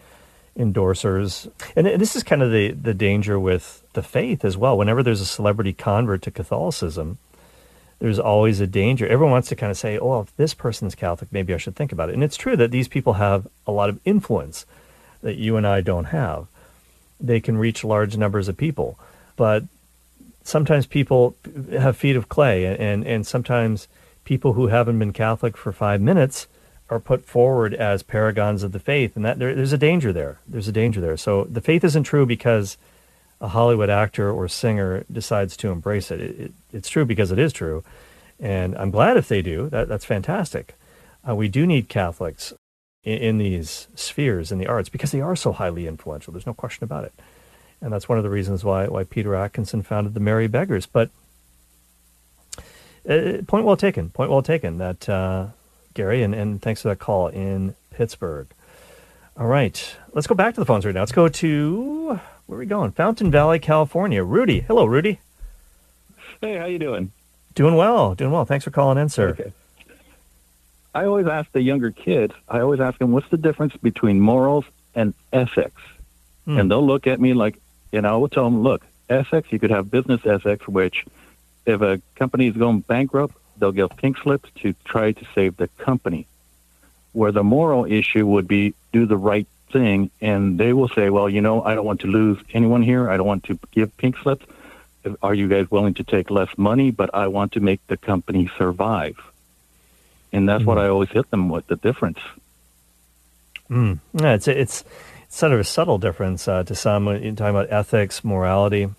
endorsers. 0.58 1.52
And 1.76 1.86
this 1.86 2.16
is 2.16 2.24
kind 2.24 2.42
of 2.42 2.52
the, 2.52 2.72
the 2.72 2.94
danger 2.94 3.40
with 3.40 3.84
the 3.94 4.02
faith 4.02 4.44
as 4.44 4.58
well. 4.58 4.78
Whenever 4.78 5.04
there's 5.04 5.22
a 5.22 5.26
celebrity 5.26 5.74
convert 5.74 6.22
to 6.24 6.32
Catholicism, 6.32 7.20
there's 8.00 8.20
always 8.20 8.60
a 8.60 8.68
danger. 8.68 9.08
Everyone 9.08 9.32
wants 9.32 9.50
to 9.50 9.56
kind 9.56 9.72
of 9.72 9.78
say, 9.78 9.98
oh, 9.98 10.22
if 10.22 10.36
this 10.36 10.54
person's 10.54 10.96
Catholic, 10.96 11.32
maybe 11.32 11.54
I 11.54 11.58
should 11.58 11.76
think 11.76 11.92
about 11.92 12.10
it. 12.10 12.16
And 12.16 12.24
it's 12.24 12.38
true 12.38 12.56
that 12.58 12.72
these 12.72 12.88
people 12.88 13.14
have 13.14 13.48
a 13.66 13.72
lot 13.72 13.90
of 13.90 14.00
influence 14.06 14.66
that 15.22 15.38
you 15.38 15.58
and 15.58 15.66
I 15.66 15.82
don't 15.82 16.06
have. 16.06 16.48
They 17.20 17.40
can 17.40 17.58
reach 17.58 17.84
large 17.84 18.18
numbers 18.18 18.48
of 18.48 18.58
people. 18.58 19.00
But 19.36 19.64
sometimes 20.44 20.86
people 20.86 21.36
have 21.72 21.98
feet 21.98 22.16
of 22.16 22.30
clay, 22.30 22.66
and, 22.66 23.06
and 23.06 23.26
sometimes 23.26 23.88
people 24.26 24.54
who 24.54 24.68
haven't 24.68 25.00
been 25.00 25.14
Catholic 25.14 25.58
for 25.58 25.72
five 25.72 26.02
minutes 26.02 26.48
are 26.90 27.00
put 27.00 27.26
forward 27.26 27.74
as 27.74 28.04
paragons 28.04 28.64
of 28.64 28.72
the 28.72 28.80
faith, 28.80 29.16
and 29.16 29.26
that 29.26 29.40
there, 29.40 29.54
there's 29.54 29.74
a 29.74 29.78
danger 29.78 30.14
there. 30.14 30.40
There's 30.48 30.68
a 30.68 30.72
danger 30.72 31.02
there. 31.02 31.18
So 31.18 31.44
the 31.46 31.62
faith 31.62 31.84
isn't 31.84 32.04
true 32.04 32.26
because 32.26 32.78
a 33.42 33.50
Hollywood 33.50 33.90
actor 33.90 34.32
or 34.32 34.48
singer 34.48 35.04
decides 35.12 35.58
to 35.58 35.70
embrace 35.70 36.12
it. 36.12 36.22
it, 36.22 36.40
it 36.40 36.52
it's 36.72 36.90
true 36.90 37.06
because 37.06 37.32
it 37.32 37.40
is 37.40 37.52
true, 37.52 37.84
and 38.40 38.76
I'm 38.78 38.92
glad 38.92 39.18
if 39.18 39.28
they 39.28 39.42
do. 39.42 39.70
That, 39.70 39.88
that's 39.88 40.06
fantastic. 40.06 40.76
Uh, 41.28 41.36
we 41.36 41.50
do 41.50 41.68
need 41.68 41.90
Catholics 41.90 42.54
in, 43.04 43.18
in 43.18 43.38
these 43.38 43.88
spheres 43.96 44.52
in 44.52 44.58
the 44.58 44.68
arts 44.68 44.90
because 44.90 45.12
they 45.12 45.22
are 45.22 45.36
so 45.36 45.52
highly 45.52 45.88
influential. 45.88 46.32
There's 46.32 46.48
no 46.48 46.54
question 46.54 46.86
about 46.86 47.04
it, 47.04 47.14
and 47.82 47.92
that's 47.92 48.08
one 48.08 48.18
of 48.18 48.24
the 48.24 48.30
reasons 48.30 48.64
why 48.64 48.88
why 48.88 49.04
Peter 49.04 49.36
Atkinson 49.36 49.82
founded 49.82 50.14
the 50.14 50.22
Merry 50.22 50.48
Beggars. 50.48 50.86
But 50.86 51.10
uh, 53.10 53.44
point 53.46 53.66
well 53.66 53.78
taken. 53.78 54.10
Point 54.10 54.32
well 54.32 54.42
taken. 54.42 54.78
That. 54.78 55.10
Uh, 55.10 55.48
Gary, 55.98 56.22
and, 56.22 56.36
and 56.36 56.62
thanks 56.62 56.84
for 56.84 56.90
that 56.90 57.00
call 57.00 57.28
in 57.28 57.76
Pittsburgh. 57.90 58.48
All 59.36 59.48
right, 59.48 59.96
let's 60.14 60.28
go 60.28 60.36
back 60.36 60.54
to 60.54 60.62
the 60.62 60.66
phones 60.66 60.86
right 60.86 60.94
now. 60.94 61.02
Let's 61.02 61.12
go 61.12 61.28
to 61.28 62.20
where 62.46 62.56
are 62.56 62.60
we 62.60 62.68
going? 62.68 62.92
Fountain 62.92 63.32
Valley, 63.32 63.58
California. 63.58 64.24
Rudy, 64.24 64.60
hello, 64.62 64.86
Rudy. 64.86 65.20
Hey, 66.40 66.58
how 66.58 66.66
you 66.66 66.78
doing? 66.78 67.12
Doing 67.56 67.76
well, 67.76 68.14
doing 68.14 68.32
well. 68.32 68.46
Thanks 68.46 68.64
for 68.64 68.70
calling 68.70 69.00
in, 69.00 69.10
sir. 69.10 69.30
Okay. 69.30 69.52
I 70.94 71.06
always 71.06 71.26
ask 71.26 71.52
the 71.52 71.62
younger 71.62 71.90
kids. 71.90 72.34
I 72.48 72.60
always 72.60 72.80
ask 72.80 73.00
them, 73.00 73.12
"What's 73.12 73.30
the 73.30 73.38
difference 73.38 73.76
between 73.76 74.20
morals 74.20 74.66
and 74.94 75.16
ethics?" 75.34 75.82
Hmm. 76.46 76.60
And 76.60 76.72
they'll 76.72 76.86
look 76.86 77.08
at 77.08 77.20
me 77.20 77.34
like, 77.34 77.60
you 77.92 78.02
know, 78.02 78.14
I 78.14 78.18
will 78.18 78.30
tell 78.30 78.44
them, 78.44 78.62
"Look, 78.62 78.86
ethics. 79.10 79.52
You 79.52 79.58
could 79.58 79.72
have 79.72 79.90
business 79.90 80.26
ethics, 80.26 80.68
which, 80.68 81.06
if 81.66 81.82
a 81.82 82.00
company 82.16 82.48
is 82.48 82.56
going 82.56 82.82
bankrupt, 82.82 83.36
they'll 83.58 83.72
give 83.72 83.90
pink 83.98 84.18
slips 84.18 84.50
to 84.62 84.74
try 84.86 85.12
to 85.12 85.26
save 85.36 85.58
the 85.58 85.68
company. 85.78 86.28
Where 87.14 87.32
the 87.32 87.44
moral 87.44 87.86
issue 87.86 88.26
would 88.28 88.48
be 88.48 88.74
do 88.94 89.06
the 89.06 89.18
right 89.18 89.48
thing, 89.72 90.12
and 90.22 90.60
they 90.60 90.74
will 90.74 90.90
say, 90.90 91.10
well, 91.10 91.30
you 91.30 91.42
know, 91.42 91.62
I 91.64 91.76
don't 91.76 91.86
want 91.86 92.02
to 92.02 92.08
lose 92.08 92.38
anyone 92.54 92.82
here. 92.82 93.10
I 93.10 93.18
don't 93.18 93.28
want 93.28 93.46
to 93.46 93.60
give 93.72 93.96
pink 93.98 94.18
slips. 94.18 94.46
Are 95.24 95.34
you 95.34 95.48
guys 95.48 95.72
willing 95.72 95.94
to 95.96 96.04
take 96.04 96.30
less 96.30 96.50
money? 96.58 96.92
But 96.92 97.14
I 97.14 97.28
want 97.28 97.54
to 97.54 97.60
make 97.60 97.86
the 97.88 97.98
company 97.98 98.50
survive. 98.58 99.18
And 100.34 100.48
that's 100.48 100.66
what 100.66 100.78
I 100.78 100.88
always 100.90 101.10
hit 101.10 101.30
them 101.32 101.50
with 101.50 101.68
the 101.68 101.78
difference. 101.78 102.20
Mm. 103.70 104.00
Yeah, 104.14 104.34
it's 104.34 104.48
it's 104.48 104.84
it's 105.26 105.38
sort 105.38 105.54
of 105.54 105.60
a 105.60 105.64
subtle 105.64 105.98
difference 105.98 106.48
uh, 106.48 106.64
to 106.64 106.76
some. 106.76 107.06
When 107.06 107.24
you're 107.24 107.34
talking 107.34 107.56
about 107.56 107.72
ethics, 107.72 108.24
morality. 108.24 108.90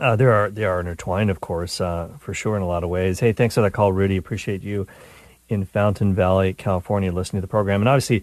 Uh, 0.00 0.14
there 0.14 0.32
are 0.32 0.50
they 0.50 0.64
are 0.64 0.80
intertwined, 0.80 1.30
of 1.30 1.40
course, 1.40 1.80
uh, 1.80 2.08
for 2.20 2.32
sure 2.32 2.56
in 2.56 2.62
a 2.62 2.66
lot 2.66 2.84
of 2.84 2.90
ways. 2.90 3.18
Hey, 3.18 3.32
thanks 3.32 3.56
for 3.56 3.62
that 3.62 3.72
call, 3.72 3.92
Rudy. 3.92 4.16
Appreciate 4.16 4.62
you 4.62 4.86
in 5.48 5.64
Fountain 5.64 6.14
Valley, 6.14 6.54
California, 6.54 7.10
listening 7.10 7.40
to 7.40 7.46
the 7.46 7.50
program. 7.50 7.80
And 7.80 7.88
obviously, 7.88 8.22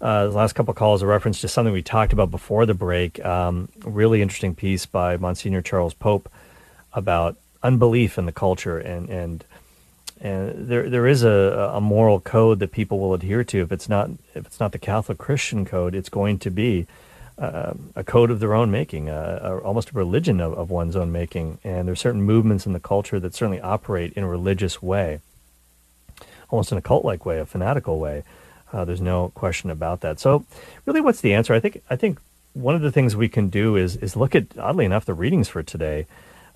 uh, 0.00 0.26
the 0.26 0.32
last 0.32 0.52
couple 0.52 0.72
calls 0.74 1.02
are 1.02 1.06
reference 1.06 1.40
to 1.40 1.48
something 1.48 1.72
we 1.72 1.82
talked 1.82 2.12
about 2.12 2.30
before 2.30 2.64
the 2.64 2.74
break. 2.74 3.24
Um, 3.24 3.68
really 3.84 4.22
interesting 4.22 4.54
piece 4.54 4.86
by 4.86 5.16
Monsignor 5.16 5.62
Charles 5.62 5.94
Pope 5.94 6.30
about 6.92 7.36
unbelief 7.62 8.18
in 8.18 8.26
the 8.26 8.32
culture 8.32 8.78
and 8.78 9.08
and 9.08 9.44
and 10.20 10.68
there 10.68 10.88
there 10.88 11.06
is 11.06 11.24
a, 11.24 11.72
a 11.74 11.80
moral 11.80 12.20
code 12.20 12.60
that 12.60 12.70
people 12.70 13.00
will 13.00 13.14
adhere 13.14 13.44
to. 13.44 13.60
If 13.60 13.72
it's 13.72 13.88
not 13.88 14.10
if 14.34 14.46
it's 14.46 14.60
not 14.60 14.72
the 14.72 14.78
Catholic 14.78 15.18
Christian 15.18 15.64
code, 15.64 15.94
it's 15.94 16.08
going 16.08 16.38
to 16.40 16.50
be 16.50 16.86
uh, 17.38 17.74
a 17.94 18.02
code 18.02 18.30
of 18.30 18.40
their 18.40 18.54
own 18.54 18.70
making, 18.70 19.10
uh, 19.10 19.60
almost 19.62 19.90
a 19.90 19.92
religion 19.92 20.40
of, 20.40 20.54
of 20.54 20.70
one's 20.70 20.96
own 20.96 21.12
making. 21.12 21.58
And 21.64 21.86
there's 21.86 22.00
certain 22.00 22.22
movements 22.22 22.66
in 22.66 22.72
the 22.72 22.80
culture 22.80 23.20
that 23.20 23.34
certainly 23.34 23.60
operate 23.60 24.12
in 24.14 24.24
a 24.24 24.28
religious 24.28 24.82
way, 24.82 25.20
almost 26.48 26.72
in 26.72 26.78
a 26.78 26.82
cult-like 26.82 27.26
way, 27.26 27.38
a 27.38 27.46
fanatical 27.46 27.98
way. 27.98 28.24
Uh, 28.72 28.84
there's 28.84 29.00
no 29.00 29.28
question 29.34 29.70
about 29.70 30.00
that. 30.00 30.18
So, 30.18 30.44
really, 30.86 31.00
what's 31.00 31.20
the 31.20 31.34
answer? 31.34 31.54
I 31.54 31.60
think 31.60 31.82
I 31.88 31.96
think 31.96 32.18
one 32.52 32.74
of 32.74 32.80
the 32.80 32.90
things 32.90 33.14
we 33.14 33.28
can 33.28 33.48
do 33.48 33.76
is 33.76 33.96
is 33.96 34.16
look 34.16 34.34
at 34.34 34.58
oddly 34.58 34.84
enough 34.84 35.04
the 35.04 35.14
readings 35.14 35.48
for 35.48 35.62
today 35.62 36.06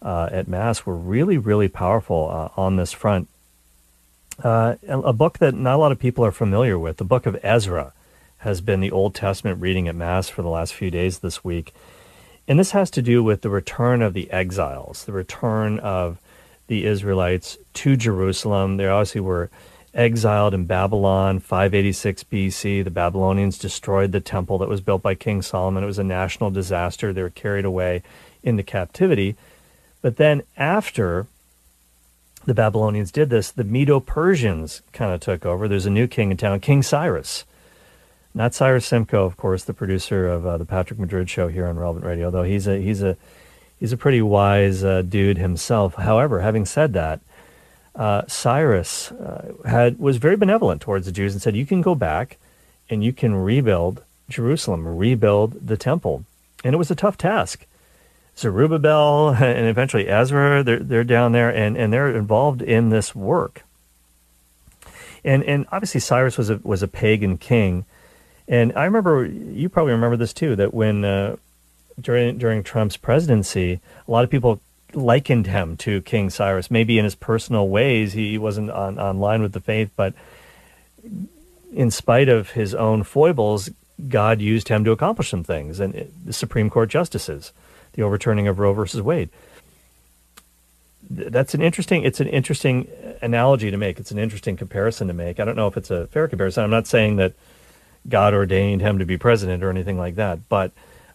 uh, 0.03 0.29
at 0.33 0.49
Mass 0.49 0.85
were 0.85 0.97
really 0.97 1.39
really 1.39 1.69
powerful 1.69 2.29
uh, 2.29 2.61
on 2.61 2.77
this 2.77 2.93
front. 2.93 3.29
A 4.43 5.13
book 5.13 5.39
that 5.39 5.55
not 5.55 5.77
a 5.77 5.77
lot 5.77 5.93
of 5.93 5.99
people 5.99 6.25
are 6.25 6.33
familiar 6.33 6.79
with, 6.79 6.97
the 6.97 7.05
book 7.05 7.27
of 7.27 7.39
Ezra, 7.45 7.93
has 8.41 8.61
been 8.61 8.81
the 8.81 8.91
Old 8.91 9.15
Testament 9.15 9.61
reading 9.61 9.89
at 9.89 9.95
Mass 9.95 10.29
for 10.29 10.43
the 10.43 10.49
last 10.49 10.75
few 10.75 10.91
days 10.91 11.19
this 11.19 11.45
week. 11.45 11.75
And 12.49 12.59
this 12.59 12.73
has 12.73 12.91
to 12.93 13.03
do 13.03 13.23
with 13.23 13.43
the 13.43 13.51
return 13.51 14.03
of 14.03 14.15
the 14.15 14.31
exiles, 14.31 15.05
the 15.05 15.13
return 15.13 15.79
of 15.79 16.19
the 16.67 16.87
Israelites 16.87 17.59
to 17.75 17.97
Jerusalem. 17.97 18.77
They 18.77 18.87
obviously 18.87 19.21
were 19.21 19.51
exiled 19.93 20.55
in 20.55 20.65
Babylon, 20.65 21.39
586 21.39 22.25
BC. 22.25 22.83
The 22.83 22.91
Babylonians 22.91 23.59
destroyed 23.59 24.13
the 24.13 24.21
temple 24.21 24.57
that 24.59 24.69
was 24.69 24.81
built 24.81 25.03
by 25.03 25.15
King 25.15 25.43
Solomon. 25.43 25.85
It 25.85 25.87
was 25.87 25.99
a 25.99 26.05
national 26.05 26.51
disaster. 26.51 27.13
They 27.13 27.23
were 27.23 27.31
carried 27.31 27.65
away 27.65 28.03
into 28.43 28.63
captivity. 28.63 29.37
But 30.01 30.17
then 30.17 30.43
after 30.57 31.27
the 32.47 32.55
Babylonians 32.55 33.13
did 33.13 33.29
this, 33.29 33.51
the 33.51 33.65
Medo 33.65 34.01
Persians 34.01 34.81
kind 34.93 35.13
of 35.13 35.21
took 35.21 35.45
over. 35.45 35.69
There's 35.69 35.87
a 35.87 35.91
new 35.91 36.07
king 36.07 36.31
in 36.31 36.37
town, 36.39 36.61
King 36.61 36.83
Cyrus. 36.83 37.45
Not 38.35 38.55
Cyrus 38.55 38.87
Simcoe, 38.87 39.25
of 39.25 39.37
course, 39.37 39.65
the 39.65 39.75
producer 39.75 40.29
of 40.29 40.47
uh, 40.47 40.57
the 40.59 40.65
Patrick 40.65 41.01
Madrid 41.01 41.29
show 41.29 41.49
here 41.49 41.67
on 41.67 41.79
Relevant 41.79 42.05
Radio, 42.05 42.31
though 42.31 42.45
he's 42.45 42.67
a 42.67 42.79
he's 42.79 43.03
a 43.03 43.17
he's 43.79 43.93
a 43.93 43.97
pretty 43.97 44.23
wise 44.23 44.85
uh, 44.85 45.03
dude 45.03 45.39
himself. 45.39 45.95
However, 45.95 46.41
having 46.41 46.65
said 46.65 46.93
that, 46.93 47.21
uh, 47.97 48.23
Cyrus 48.29 49.11
uh, 49.13 49.53
had 49.67 49.99
was 49.99 50.19
very 50.19 50.37
benevolent 50.37 50.81
towards 50.81 51.07
the 51.07 51.13
Jews 51.13 51.33
and 51.33 51.43
said, 51.43 51.57
"You 51.57 51.67
can 51.67 51.81
go 51.81 51.95
back 51.95 52.39
and 52.89 53.03
you 53.03 53.13
can 53.13 53.35
rebuild 53.35 54.03
Jerusalem, 54.29 54.97
rebuild 54.97 55.67
the 55.67 55.77
temple." 55.77 56.25
And 56.63 56.75
it 56.75 56.79
was 56.79 56.91
a 56.91 56.95
tough 56.95 57.19
task. 57.19 57.67
Zerubbabel 58.37 59.31
and 59.41 59.67
eventually 59.67 60.09
Ezra, 60.09 60.63
they're, 60.63 60.79
they're 60.79 61.05
down 61.05 61.33
there 61.33 61.51
and, 61.51 61.77
and 61.77 61.93
they're 61.93 62.15
involved 62.17 62.63
in 62.63 62.91
this 62.91 63.15
work. 63.15 63.65
And, 65.23 65.45
and 65.45 65.67
obviously 65.71 66.01
Cyrus 66.01 66.39
was 66.39 66.49
a, 66.49 66.61
was 66.63 66.83
a 66.83 66.89
pagan 66.89 67.37
king. 67.37 67.85
And 68.51 68.73
I 68.75 68.85
remember, 68.85 69.25
you 69.25 69.69
probably 69.69 69.93
remember 69.93 70.17
this 70.17 70.33
too, 70.33 70.57
that 70.57 70.75
when 70.75 71.05
uh, 71.05 71.37
during, 72.01 72.37
during 72.37 72.65
Trump's 72.65 72.97
presidency, 72.97 73.81
a 74.07 74.11
lot 74.11 74.25
of 74.25 74.31
people 74.31 74.61
likened 74.93 75.47
him 75.47 75.77
to 75.79 76.03
King 76.03 76.31
Cyrus. 76.31 76.69
Maybe 76.69 76.99
in 76.99 77.05
his 77.05 77.15
personal 77.15 77.69
ways, 77.69 78.13
he 78.13 78.37
wasn't 78.39 78.71
on, 78.71 78.99
on 78.99 79.21
line 79.21 79.41
with 79.41 79.53
the 79.53 79.61
faith, 79.61 79.93
but 79.95 80.15
in 81.73 81.93
spite 81.93 82.29
of 82.29 82.51
his 82.51 82.75
own 82.75 83.05
foibles, 83.05 83.71
God 84.09 84.41
used 84.41 84.67
him 84.67 84.85
to 84.85 84.91
accomplish 84.91 85.31
some 85.31 85.45
things, 85.45 85.79
and 85.79 85.95
it- 85.95 86.27
the 86.27 86.33
Supreme 86.33 86.71
Court 86.71 86.89
justices, 86.89 87.53
the 87.93 88.03
overturning 88.03 88.49
of 88.49 88.59
Roe 88.59 88.73
versus 88.73 89.01
Wade. 89.01 89.29
That's 91.09 91.55
an 91.55 91.63
interesting. 91.63 92.03
It's 92.03 92.21
an 92.21 92.29
interesting 92.29 92.89
analogy 93.23 93.71
to 93.71 93.77
make. 93.77 94.01
It's 94.01 94.11
an 94.11 94.19
interesting 94.19 94.57
comparison 94.57 95.07
to 95.09 95.15
make. 95.15 95.39
I 95.39 95.45
don't 95.45 95.57
know 95.57 95.67
if 95.67 95.77
it's 95.77 95.91
a 95.91 96.07
fair 96.09 96.27
comparison. 96.29 96.65
I'm 96.65 96.71
not 96.71 96.87
saying 96.87 97.17
that 97.17 97.35
God 98.09 98.35
ordained 98.35 98.81
him 98.81 98.99
to 98.99 99.05
be 99.05 99.19
president 99.19 99.63
or 99.63 99.71
anything 99.71 99.99
like 99.99 100.15
that, 100.17 100.49
but 100.49 100.73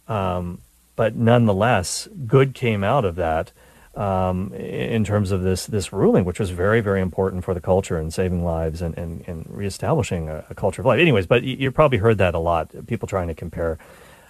um, 0.07 0.59
but 0.95 1.15
nonetheless, 1.15 2.07
good 2.27 2.53
came 2.53 2.83
out 2.83 3.05
of 3.05 3.15
that 3.15 3.51
um, 3.95 4.53
in 4.53 5.03
terms 5.03 5.31
of 5.31 5.41
this 5.41 5.65
this 5.65 5.91
ruling, 5.91 6.25
which 6.25 6.39
was 6.39 6.51
very 6.51 6.81
very 6.81 7.01
important 7.01 7.43
for 7.43 7.53
the 7.53 7.61
culture 7.61 7.97
and 7.97 8.13
saving 8.13 8.43
lives 8.43 8.81
and 8.81 8.97
and, 8.97 9.23
and 9.27 9.45
reestablishing 9.49 10.29
a, 10.29 10.45
a 10.49 10.55
culture 10.55 10.81
of 10.81 10.85
life. 10.85 10.99
Anyways, 10.99 11.25
but 11.25 11.43
you, 11.43 11.55
you 11.57 11.71
probably 11.71 11.97
heard 11.97 12.17
that 12.19 12.35
a 12.35 12.39
lot. 12.39 12.69
People 12.87 13.07
trying 13.07 13.27
to 13.27 13.33
compare 13.33 13.77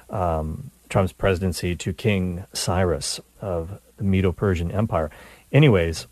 um, 0.10 0.72
Trump's 0.90 1.14
presidency 1.14 1.76
to 1.76 1.94
King 1.94 2.46
Cyrus 2.54 3.20
of 3.42 3.80
the 3.98 4.04
Medo-Persian 4.04 4.72
Empire. 4.72 5.10
Anyways, 5.52 6.08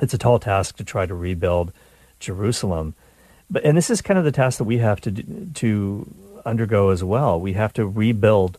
it's 0.00 0.14
a 0.14 0.18
tall 0.18 0.38
task 0.38 0.76
to 0.76 0.84
try 0.84 1.06
to 1.06 1.14
rebuild 1.14 1.72
Jerusalem, 2.18 2.94
but 3.54 3.64
and 3.64 3.76
this 3.76 3.88
is 3.88 4.02
kind 4.02 4.18
of 4.18 4.24
the 4.24 4.32
task 4.32 4.58
that 4.58 4.64
we 4.64 4.78
have 4.78 5.00
to 5.02 5.10
do, 5.12 5.48
to 5.54 6.14
undergo 6.44 6.90
as 6.90 7.04
well. 7.04 7.40
We 7.40 7.52
have 7.52 7.72
to 7.74 7.86
rebuild 7.86 8.58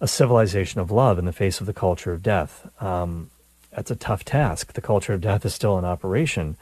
a 0.00 0.06
civilization 0.06 0.80
of 0.80 0.90
love 0.90 1.18
in 1.18 1.24
the 1.24 1.32
face 1.32 1.60
of 1.60 1.66
the 1.66 1.72
culture 1.72 2.12
of 2.12 2.22
death. 2.22 2.70
Um, 2.80 3.30
that's 3.70 3.90
a 3.90 3.96
tough 3.96 4.22
task. 4.22 4.74
The 4.74 4.82
culture 4.82 5.14
of 5.14 5.22
death 5.22 5.46
is 5.46 5.54
still 5.54 5.78
in 5.78 5.86
operation, 5.86 6.56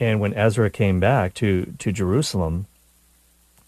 and 0.00 0.20
when 0.20 0.34
Ezra 0.34 0.68
came 0.68 0.98
back 0.98 1.32
to 1.34 1.72
to 1.78 1.92
Jerusalem, 1.92 2.66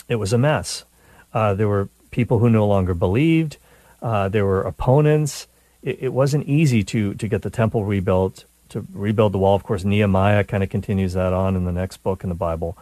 it 0.09 0.17
was 0.17 0.33
a 0.33 0.39
mess. 0.39 0.85
Uh, 1.33 1.55
there 1.55 1.69
were 1.69 1.89
people 2.11 2.41
who 2.41 2.51
no 2.51 2.67
longer 2.67 2.93
believed. 2.93 3.57
Uh, 4.03 4.29
there 4.29 4.45
were 4.45 4.63
opponents. 4.63 5.47
It, 5.81 5.99
it 6.03 6.13
wasn't 6.13 6.49
easy 6.49 6.83
to 6.85 7.15
to 7.15 7.29
get 7.29 7.43
the 7.43 7.51
temple 7.51 7.85
rebuilt, 7.85 8.47
to 8.71 8.85
rebuild 8.93 9.33
the 9.33 9.39
wall. 9.39 9.55
Of 9.55 9.63
course, 9.63 9.85
Nehemiah 9.85 10.43
kind 10.43 10.65
of 10.65 10.71
continues 10.71 11.13
that 11.13 11.33
on 11.33 11.55
in 11.55 11.65
the 11.65 11.73
next 11.73 11.99
book 11.99 12.25
in 12.25 12.29
the 12.29 12.35
Bible. 12.35 12.77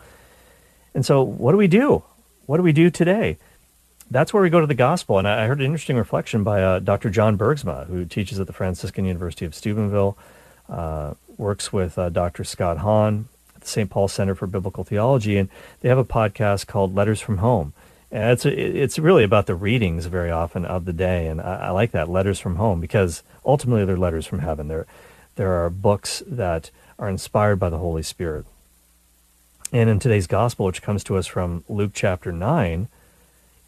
And 0.95 1.05
so, 1.05 1.23
what 1.23 1.53
do 1.53 1.59
we 1.59 1.69
do? 1.69 2.03
What 2.47 2.57
do 2.57 2.63
we 2.63 2.73
do 2.73 2.91
today? 2.91 3.39
That's 4.11 4.33
where 4.33 4.43
we 4.43 4.51
go 4.51 4.61
to 4.61 4.67
the 4.67 4.75
gospel. 4.75 5.19
And 5.19 5.29
I 5.29 5.47
heard 5.47 5.61
an 5.61 5.67
interesting 5.67 5.97
reflection 5.97 6.43
by 6.43 6.63
uh, 6.63 6.79
Dr. 6.81 7.11
John 7.11 7.39
Bergsma, 7.39 7.87
who 7.87 8.05
teaches 8.05 8.41
at 8.41 8.49
the 8.49 8.53
Franciscan 8.53 9.05
University 9.05 9.45
of 9.47 9.55
Steubenville, 9.55 10.19
uh, 10.69 11.15
works 11.37 11.73
with 11.73 11.97
uh, 11.97 12.09
Dr. 12.09 12.43
Scott 12.43 12.79
Hahn 12.79 13.29
at 13.55 13.63
the 13.63 13.69
St. 13.69 13.89
Paul 13.89 14.09
Center 14.09 14.35
for 14.35 14.47
Biblical 14.47 14.83
Theology, 14.83 15.37
and 15.37 15.49
they 15.81 15.89
have 15.89 15.99
a 15.99 16.05
podcast 16.05 16.67
called 16.67 16.95
Letters 16.95 17.21
from 17.21 17.39
Home. 17.39 17.73
And 18.13 18.33
it's 18.33 18.45
it's 18.45 18.99
really 18.99 19.23
about 19.23 19.47
the 19.47 19.55
readings 19.55 20.07
very 20.07 20.33
often 20.33 20.65
of 20.65 20.85
the 20.85 20.93
day, 20.93 21.29
and 21.29 21.41
I, 21.41 21.67
I 21.67 21.71
like 21.71 21.93
that 21.93 22.09
letters 22.09 22.41
from 22.41 22.57
home 22.57 22.81
because 22.81 23.23
ultimately 23.47 23.85
they're 23.85 23.97
letters 23.97 24.27
from 24.27 24.41
heaven. 24.41 24.67
There 24.67 24.87
there 25.37 25.53
are 25.53 25.71
books 25.71 26.21
that 26.27 26.71
are 26.99 27.09
inspired 27.09 27.57
by 27.61 27.71
the 27.71 27.79
Holy 27.79 28.03
Spirit. 28.03 28.47
And 29.73 29.89
in 29.89 29.99
today's 29.99 30.27
gospel, 30.27 30.67
which 30.67 30.83
comes 30.83 31.05
to 31.05 31.17
us 31.17 31.27
from 31.27 31.65
Luke 31.69 31.93
chapter 31.95 32.33
nine, 32.33 32.89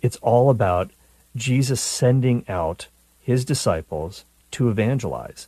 it's 0.00 0.16
all 0.16 0.50
about 0.50 0.90
Jesus 1.37 1.80
sending 1.80 2.44
out 2.49 2.88
his 3.21 3.44
disciples 3.44 4.25
to 4.52 4.68
evangelize. 4.68 5.47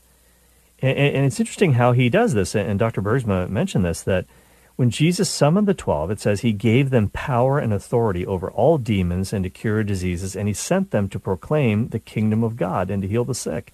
And, 0.81 0.97
and 0.97 1.17
and 1.17 1.27
it's 1.27 1.41
interesting 1.41 1.75
how 1.75 1.93
he 1.93 2.09
does 2.09 2.35
this. 2.35 2.55
And 2.55 2.79
Dr. 2.79 3.03
Bergsma 3.03 3.49
mentioned 3.49 3.85
this 3.85 4.03
that 4.03 4.27
when 4.77 4.91
Jesus 4.91 5.31
summoned 5.31 5.69
the 5.69 5.75
12, 5.75 6.11
it 6.11 6.21
says 6.21 6.41
he 6.41 6.53
gave 6.53 6.91
them 6.91 7.09
power 7.09 7.61
and 7.61 7.73
authority 7.73 8.27
over 8.27 8.51
all 8.51 8.77
demons 8.77 9.33
and 9.33 9.45
to 9.45 9.51
cure 9.51 9.85
diseases, 9.85 10.35
and 10.35 10.49
he 10.49 10.55
sent 10.55 10.91
them 10.91 11.09
to 11.11 11.21
proclaim 11.21 11.89
the 11.89 12.01
kingdom 12.01 12.43
of 12.43 12.57
God 12.57 12.91
and 12.91 13.01
to 13.03 13.09
heal 13.09 13.25
the 13.25 13.37
sick. 13.37 13.73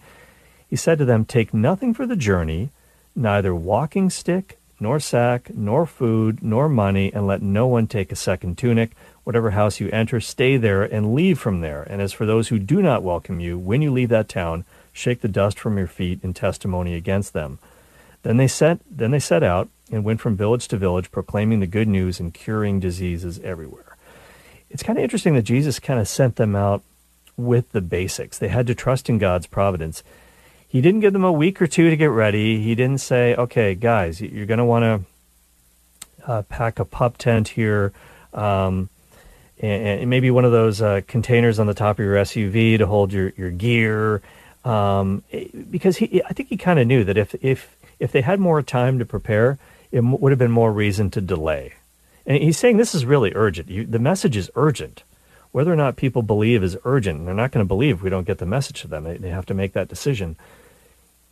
He 0.69 0.77
said 0.77 0.99
to 0.99 1.07
them, 1.07 1.25
Take 1.25 1.55
nothing 1.55 1.95
for 1.95 2.07
the 2.07 2.17
journey, 2.17 2.71
neither 3.17 3.55
walking 3.55 4.11
stick, 4.11 4.59
nor 4.81 4.99
sack, 4.99 5.55
nor 5.55 5.87
food, 5.87 6.43
nor 6.43 6.69
money, 6.69 7.13
and 7.13 7.27
let 7.27 7.43
no 7.43 7.67
one 7.67 7.87
take 7.87 8.11
a 8.11 8.17
second 8.17 8.57
tunic. 8.59 8.93
Whatever 9.25 9.51
house 9.51 9.79
you 9.79 9.89
enter, 9.91 10.21
stay 10.21 10.57
there 10.57 10.83
and 10.83 11.15
leave 11.15 11.39
from 11.39 11.61
there. 11.61 11.83
And 11.83 12.01
as 12.01 12.13
for 12.13 12.27
those 12.27 12.49
who 12.49 12.59
do 12.59 12.81
not 12.83 13.03
welcome 13.03 13.39
you, 13.39 13.59
when 13.59 13.83
you 13.83 13.93
leave 13.93 14.09
that 14.09 14.29
town, 14.29 14.65
shake 14.93 15.21
the 15.21 15.29
dust 15.29 15.59
from 15.59 15.77
your 15.77 15.87
feet 15.87 16.21
in 16.23 16.35
testimony 16.35 16.95
against 16.95 17.33
them. 17.33 17.59
Then 18.23 18.37
they 18.37 18.49
set 18.49 18.81
then 18.91 19.13
they 19.13 19.21
set 19.21 19.43
out 19.43 19.69
and 19.91 20.05
went 20.05 20.21
from 20.21 20.37
village 20.37 20.69
to 20.69 20.77
village 20.77 21.11
proclaiming 21.11 21.61
the 21.61 21.67
good 21.67 21.89
news 21.89 22.21
and 22.21 22.35
curing 22.35 22.81
diseases 22.81 23.39
everywhere. 23.41 23.97
It's 24.71 24.83
kind 24.83 24.99
of 24.99 25.03
interesting 25.03 25.35
that 25.35 25.43
Jesus 25.43 25.79
kind 25.79 25.99
of 25.99 26.09
sent 26.09 26.37
them 26.37 26.55
out 26.55 26.83
with 27.37 27.73
the 27.73 27.81
basics. 27.81 28.39
They 28.39 28.49
had 28.49 28.67
to 28.69 28.75
trust 28.75 29.09
in 29.09 29.19
God's 29.19 29.47
providence. 29.47 30.03
He 30.71 30.81
didn't 30.81 31.01
give 31.01 31.13
them 31.13 31.25
a 31.25 31.33
week 31.33 31.61
or 31.61 31.67
two 31.67 31.91
to 31.91 31.97
get 31.97 32.07
ready. 32.07 32.63
He 32.63 32.75
didn't 32.75 33.01
say, 33.01 33.35
"Okay, 33.35 33.75
guys, 33.75 34.21
you're 34.21 34.47
going 34.47 34.59
to 34.59 34.65
want 34.65 34.85
to 34.85 36.31
uh, 36.31 36.43
pack 36.43 36.79
a 36.79 36.85
pup 36.85 37.19
tent 37.19 37.49
here." 37.49 37.93
Um, 38.33 38.89
and, 39.61 40.01
and 40.01 40.11
maybe 40.11 40.31
one 40.31 40.45
of 40.45 40.53
those 40.53 40.81
uh, 40.81 41.03
containers 41.07 41.59
on 41.59 41.67
the 41.67 41.75
top 41.75 41.99
of 41.99 42.05
your 42.05 42.17
SUV 42.17 42.79
to 42.79 42.87
hold 42.87 43.13
your, 43.13 43.33
your 43.37 43.51
gear. 43.51 44.23
Um, 44.65 45.23
because 45.71 45.99
he, 45.99 46.23
I 46.25 46.33
think 46.33 46.49
he 46.49 46.57
kind 46.57 46.79
of 46.79 46.87
knew 46.87 47.05
that 47.05 47.17
if, 47.17 47.35
if, 47.43 47.77
if 47.99 48.13
they 48.13 48.21
had 48.21 48.41
more 48.41 48.63
time 48.63 48.99
to 48.99 49.05
prepare, 49.05 49.59
it 49.91 50.01
would 50.01 50.33
have 50.33 50.39
been 50.39 50.51
more 50.51 50.73
reason 50.73 51.11
to 51.11 51.21
delay. 51.21 51.75
And 52.27 52.43
he's 52.43 52.59
saying 52.59 52.77
this 52.77 52.95
is 52.95 53.05
really 53.05 53.33
urgent. 53.35 53.69
You, 53.71 53.87
the 53.87 53.99
message 53.99 54.37
is 54.37 54.51
urgent. 54.55 55.03
Whether 55.53 55.73
or 55.73 55.77
not 55.77 55.97
people 55.97 56.23
believe 56.23 56.63
is 56.63 56.77
urgent. 56.85 57.25
They're 57.25 57.35
not 57.35 57.51
going 57.51 57.65
to 57.65 57.69
believe 57.69 57.97
if 57.97 58.03
we 58.03 58.11
don't 58.11 58.27
get 58.27 58.39
the 58.39 58.47
message 58.47 58.83
to 58.83 58.89
them. 58.89 59.05
They, 59.05 59.17
they 59.17 59.31
have 59.31 59.47
to 59.47 59.55
make 59.55 59.73
that 59.73 59.89
decision. 59.89 60.37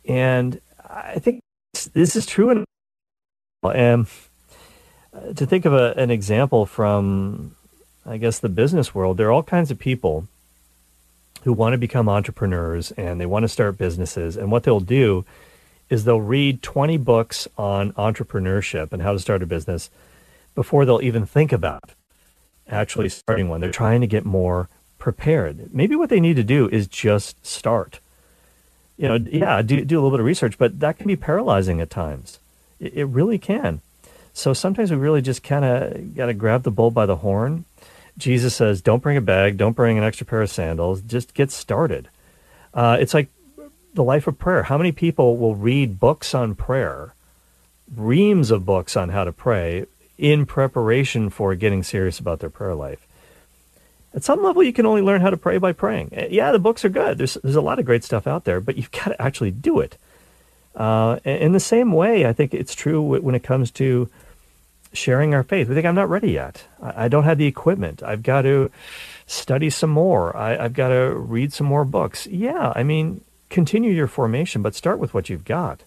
And 0.09 0.59
I 0.89 1.19
think 1.19 1.41
this 1.93 2.17
is 2.17 2.25
true. 2.25 2.65
And 3.63 4.07
to 5.35 5.45
think 5.45 5.65
of 5.65 5.73
a, 5.73 5.93
an 5.95 6.11
example 6.11 6.65
from 6.65 7.55
I 8.09 8.17
guess, 8.17 8.39
the 8.39 8.49
business 8.49 8.95
world, 8.95 9.17
there 9.17 9.27
are 9.27 9.31
all 9.31 9.43
kinds 9.43 9.69
of 9.69 9.77
people 9.77 10.27
who 11.43 11.53
want 11.53 11.73
to 11.73 11.77
become 11.77 12.09
entrepreneurs 12.09 12.91
and 12.91 13.21
they 13.21 13.25
want 13.25 13.43
to 13.43 13.47
start 13.47 13.77
businesses. 13.77 14.35
And 14.35 14.51
what 14.51 14.63
they'll 14.63 14.79
do 14.79 15.25
is 15.89 16.03
they'll 16.03 16.19
read 16.19 16.63
20 16.63 16.97
books 16.97 17.47
on 17.57 17.93
entrepreneurship 17.93 18.91
and 18.91 19.03
how 19.03 19.13
to 19.13 19.19
start 19.19 19.43
a 19.43 19.45
business 19.45 19.91
before 20.55 20.85
they'll 20.85 21.01
even 21.03 21.25
think 21.25 21.51
about 21.51 21.91
actually 22.67 23.09
starting 23.09 23.47
one. 23.47 23.61
They're 23.61 23.71
trying 23.71 24.01
to 24.01 24.07
get 24.07 24.25
more 24.25 24.69
prepared. 24.97 25.73
Maybe 25.73 25.95
what 25.95 26.09
they 26.09 26.19
need 26.19 26.35
to 26.35 26.43
do 26.43 26.67
is 26.69 26.87
just 26.87 27.45
start. 27.45 27.99
You 28.99 29.07
know, 29.07 29.15
yeah, 29.15 29.61
do, 29.61 29.85
do 29.85 29.95
a 29.95 30.01
little 30.01 30.11
bit 30.11 30.19
of 30.19 30.25
research, 30.25 30.57
but 30.57 30.81
that 30.81 30.97
can 30.97 31.07
be 31.07 31.15
paralyzing 31.15 31.79
at 31.79 31.89
times. 31.89 32.37
It, 32.81 32.93
it 32.95 33.05
really 33.05 33.37
can. 33.37 33.79
So 34.33 34.53
sometimes 34.53 34.91
we 34.91 34.97
really 34.97 35.21
just 35.21 35.41
kind 35.41 35.63
of 35.63 36.15
got 36.15 36.25
to 36.25 36.33
grab 36.33 36.63
the 36.63 36.71
bull 36.71 36.91
by 36.91 37.05
the 37.05 37.15
horn. 37.15 37.63
Jesus 38.17 38.53
says, 38.53 38.81
don't 38.81 39.01
bring 39.01 39.15
a 39.15 39.21
bag, 39.21 39.55
don't 39.55 39.75
bring 39.75 39.97
an 39.97 40.03
extra 40.03 40.25
pair 40.25 40.41
of 40.41 40.51
sandals, 40.51 40.99
just 41.01 41.33
get 41.33 41.49
started. 41.49 42.09
Uh, 42.73 42.97
it's 42.99 43.13
like 43.13 43.29
the 43.93 44.03
life 44.03 44.27
of 44.27 44.37
prayer. 44.37 44.63
How 44.63 44.77
many 44.77 44.91
people 44.91 45.37
will 45.37 45.55
read 45.55 45.97
books 45.97 46.35
on 46.35 46.53
prayer, 46.53 47.13
reams 47.95 48.51
of 48.51 48.65
books 48.65 48.97
on 48.97 49.09
how 49.09 49.23
to 49.23 49.31
pray, 49.31 49.85
in 50.17 50.45
preparation 50.45 51.29
for 51.29 51.55
getting 51.55 51.83
serious 51.83 52.19
about 52.19 52.41
their 52.41 52.49
prayer 52.49 52.75
life? 52.75 53.07
At 54.13 54.23
some 54.23 54.43
level, 54.43 54.63
you 54.63 54.73
can 54.73 54.85
only 54.85 55.01
learn 55.01 55.21
how 55.21 55.29
to 55.29 55.37
pray 55.37 55.57
by 55.57 55.71
praying. 55.71 56.11
Uh, 56.15 56.25
Yeah, 56.29 56.51
the 56.51 56.59
books 56.59 56.83
are 56.83 56.89
good. 56.89 57.17
There's, 57.17 57.35
there's 57.35 57.55
a 57.55 57.61
lot 57.61 57.79
of 57.79 57.85
great 57.85 58.03
stuff 58.03 58.25
out 58.25 58.43
there, 58.45 58.59
but 58.59 58.75
you've 58.75 58.91
got 58.91 59.09
to 59.09 59.21
actually 59.21 59.51
do 59.51 59.79
it. 59.79 59.97
Uh, 60.75 61.19
in 61.25 61.51
the 61.51 61.59
same 61.59 61.91
way, 61.91 62.25
I 62.25 62.33
think 62.33 62.53
it's 62.53 62.73
true 62.73 63.01
when 63.01 63.35
it 63.35 63.43
comes 63.43 63.71
to 63.71 64.09
sharing 64.93 65.33
our 65.33 65.43
faith. 65.43 65.67
We 65.67 65.75
think 65.75 65.85
I'm 65.85 65.95
not 65.95 66.09
ready 66.09 66.31
yet. 66.31 66.63
I, 66.81 67.05
I 67.05 67.07
don't 67.07 67.25
have 67.25 67.37
the 67.37 67.45
equipment. 67.45 68.01
I've 68.01 68.23
got 68.23 68.43
to 68.43 68.71
study 69.27 69.69
some 69.69 69.89
more. 69.91 70.35
I, 70.35 70.57
I've 70.57 70.73
got 70.73 70.89
to 70.89 71.13
read 71.13 71.53
some 71.53 71.67
more 71.67 71.85
books. 71.85 72.25
Yeah, 72.27 72.73
I 72.75 72.83
mean, 72.83 73.21
continue 73.49 73.91
your 73.91 74.07
formation, 74.07 74.61
but 74.61 74.73
start 74.75 74.99
with 74.99 75.13
what 75.13 75.29
you've 75.29 75.45
got. 75.45 75.81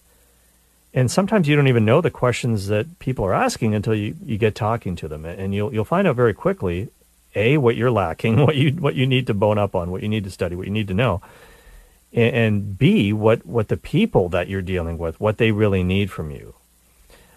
And 0.93 1.09
sometimes 1.09 1.47
you 1.47 1.55
don't 1.55 1.67
even 1.67 1.85
know 1.85 2.01
the 2.01 2.11
questions 2.11 2.67
that 2.67 2.99
people 2.99 3.25
are 3.25 3.33
asking 3.33 3.73
until 3.73 3.95
you, 3.95 4.15
you 4.23 4.37
get 4.37 4.53
talking 4.53 4.95
to 4.97 5.07
them, 5.07 5.25
and 5.25 5.53
you'll 5.53 5.73
you'll 5.73 5.85
find 5.85 6.07
out 6.07 6.15
very 6.15 6.35
quickly, 6.35 6.89
a 7.35 7.57
what 7.57 7.75
you're 7.75 7.91
lacking, 7.91 8.41
what 8.45 8.55
you 8.55 8.71
what 8.71 8.95
you 8.95 9.05
need 9.05 9.27
to 9.27 9.33
bone 9.33 9.57
up 9.57 9.75
on, 9.75 9.91
what 9.91 10.01
you 10.01 10.09
need 10.09 10.23
to 10.23 10.31
study, 10.31 10.55
what 10.55 10.67
you 10.67 10.73
need 10.73 10.87
to 10.87 10.93
know, 10.93 11.21
and, 12.11 12.35
and 12.35 12.77
b 12.77 13.13
what 13.13 13.45
what 13.45 13.67
the 13.67 13.77
people 13.77 14.29
that 14.29 14.47
you're 14.47 14.61
dealing 14.61 14.97
with, 14.97 15.19
what 15.19 15.37
they 15.37 15.51
really 15.51 15.83
need 15.83 16.11
from 16.11 16.31
you 16.31 16.55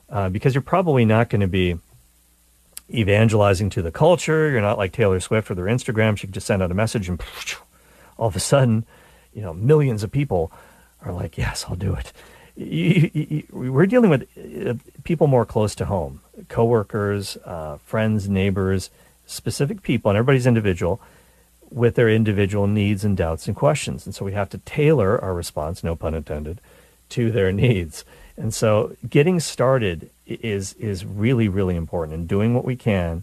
uh, 0.08 0.28
because 0.28 0.54
you're 0.54 0.62
probably 0.62 1.04
not 1.04 1.28
going 1.28 1.40
to 1.40 1.46
be 1.46 1.78
evangelizing 2.92 3.70
to 3.70 3.82
the 3.82 3.90
culture. 3.90 4.50
You're 4.50 4.60
not 4.60 4.78
like 4.78 4.92
Taylor 4.92 5.20
Swift 5.20 5.50
or 5.50 5.54
their 5.54 5.66
Instagram. 5.66 6.16
She 6.16 6.26
can 6.26 6.34
just 6.34 6.46
send 6.46 6.62
out 6.62 6.70
a 6.70 6.74
message 6.74 7.08
and 7.08 7.20
all 8.18 8.28
of 8.28 8.36
a 8.36 8.40
sudden, 8.40 8.84
you 9.34 9.42
know, 9.42 9.52
millions 9.52 10.02
of 10.02 10.12
people 10.12 10.52
are 11.02 11.12
like, 11.12 11.36
yes, 11.36 11.66
I'll 11.68 11.76
do 11.76 11.94
it. 11.94 12.12
We're 13.52 13.86
dealing 13.86 14.10
with 14.10 14.66
uh, 14.66 14.74
people 15.04 15.26
more 15.26 15.44
close 15.44 15.74
to 15.74 15.84
home, 15.84 16.20
coworkers, 16.48 17.36
uh, 17.44 17.76
friends, 17.78 18.28
neighbors, 18.30 18.88
specific 19.26 19.82
people, 19.82 20.10
and 20.10 20.16
everybody's 20.16 20.46
individual, 20.46 21.00
with 21.70 21.96
their 21.96 22.08
individual 22.08 22.66
needs 22.66 23.04
and 23.04 23.16
doubts 23.16 23.46
and 23.46 23.56
questions. 23.56 24.06
And 24.06 24.14
so 24.14 24.24
we 24.24 24.32
have 24.32 24.48
to 24.50 24.58
tailor 24.58 25.20
our 25.22 25.34
response, 25.34 25.82
no 25.82 25.96
pun 25.96 26.14
intended, 26.14 26.60
to 27.10 27.30
their 27.30 27.52
needs. 27.64 28.04
And 28.36 28.54
so 28.54 28.96
getting 29.08 29.40
started 29.40 30.10
is 30.26 30.74
is 30.74 31.04
really 31.04 31.48
really 31.48 31.76
important 31.76 32.14
and 32.14 32.28
doing 32.28 32.52
what 32.52 32.64
we 32.64 32.76
can 32.76 33.22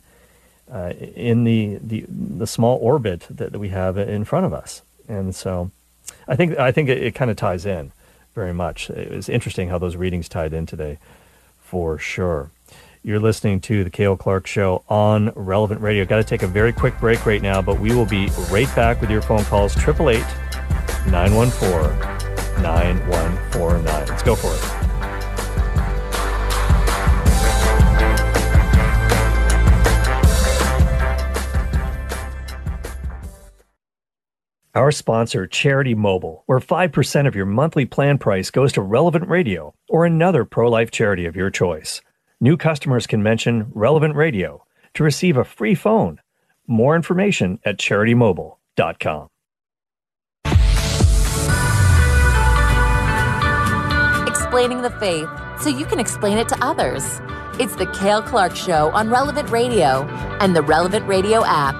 uh, 0.71 0.93
in 1.15 1.43
the, 1.43 1.77
the 1.81 2.05
the 2.09 2.47
small 2.47 2.77
orbit 2.81 3.27
that, 3.29 3.51
we 3.57 3.69
have 3.69 3.97
in 3.97 4.23
front 4.23 4.45
of 4.45 4.53
us. 4.53 4.81
And 5.07 5.35
so 5.35 5.71
I 6.27 6.35
think 6.35 6.57
I 6.57 6.71
think 6.71 6.89
it, 6.89 7.03
it 7.03 7.15
kind 7.15 7.29
of 7.29 7.37
ties 7.37 7.65
in 7.65 7.91
very 8.33 8.53
much. 8.53 8.89
It 8.89 9.11
was 9.11 9.29
interesting 9.29 9.69
how 9.69 9.77
those 9.77 9.95
readings 9.95 10.27
tied 10.27 10.53
in 10.53 10.65
today, 10.65 10.97
for 11.61 11.99
sure. 11.99 12.49
You're 13.05 13.19
listening 13.19 13.59
to 13.61 13.83
the 13.83 13.89
Cale 13.89 14.15
Clarke 14.15 14.47
Show 14.47 14.85
on 14.87 15.33
Relevant 15.35 15.81
Radio. 15.81 16.05
Got 16.05 16.17
to 16.17 16.23
take 16.23 16.41
a 16.41 16.47
very 16.47 16.71
quick 16.71 16.97
break 17.01 17.25
right 17.25 17.41
now, 17.41 17.61
but 17.61 17.77
we 17.77 17.93
will 17.93 18.05
be 18.05 18.27
right 18.49 18.73
back 18.77 19.01
with 19.01 19.11
your 19.11 19.21
phone 19.21 19.43
calls 19.43 19.75
888 19.75 20.21
914 21.11 22.63
9149. 22.63 24.07
Let's 24.07 24.23
go 24.23 24.35
for 24.35 24.47
it. 24.53 24.83
Our 34.73 34.93
sponsor, 34.93 35.45
Charity 35.45 35.93
Mobile, 35.93 36.43
where 36.45 36.59
5% 36.59 37.27
of 37.27 37.35
your 37.35 37.45
monthly 37.45 37.85
plan 37.85 38.17
price 38.17 38.49
goes 38.49 38.71
to 38.71 38.81
Relevant 38.81 39.27
Radio 39.27 39.75
or 39.89 40.05
another 40.05 40.45
pro 40.45 40.69
life 40.69 40.89
charity 40.89 41.25
of 41.25 41.35
your 41.35 41.49
choice. 41.49 41.99
New 42.43 42.57
customers 42.57 43.07
can 43.07 43.23
mention 43.23 43.71
Relevant 43.73 44.17
Radio 44.17 44.65
to 44.95 45.03
receive 45.05 45.37
a 45.37 45.45
free 45.45 45.75
phone. 45.75 46.19
More 46.67 46.93
information 46.93 47.57
at 47.63 47.77
charitymobile.com. 47.77 49.29
Explaining 54.27 54.81
the 54.81 54.93
faith 54.99 55.29
so 55.61 55.69
you 55.69 55.85
can 55.85 56.01
explain 56.01 56.37
it 56.37 56.49
to 56.49 56.61
others. 56.61 57.21
It's 57.61 57.77
the 57.77 57.85
Cale 57.97 58.21
Clarke 58.21 58.57
Show 58.57 58.91
on 58.91 59.09
Relevant 59.09 59.49
Radio 59.49 60.03
and 60.41 60.53
the 60.53 60.63
Relevant 60.63 61.07
Radio 61.07 61.45
app. 61.45 61.75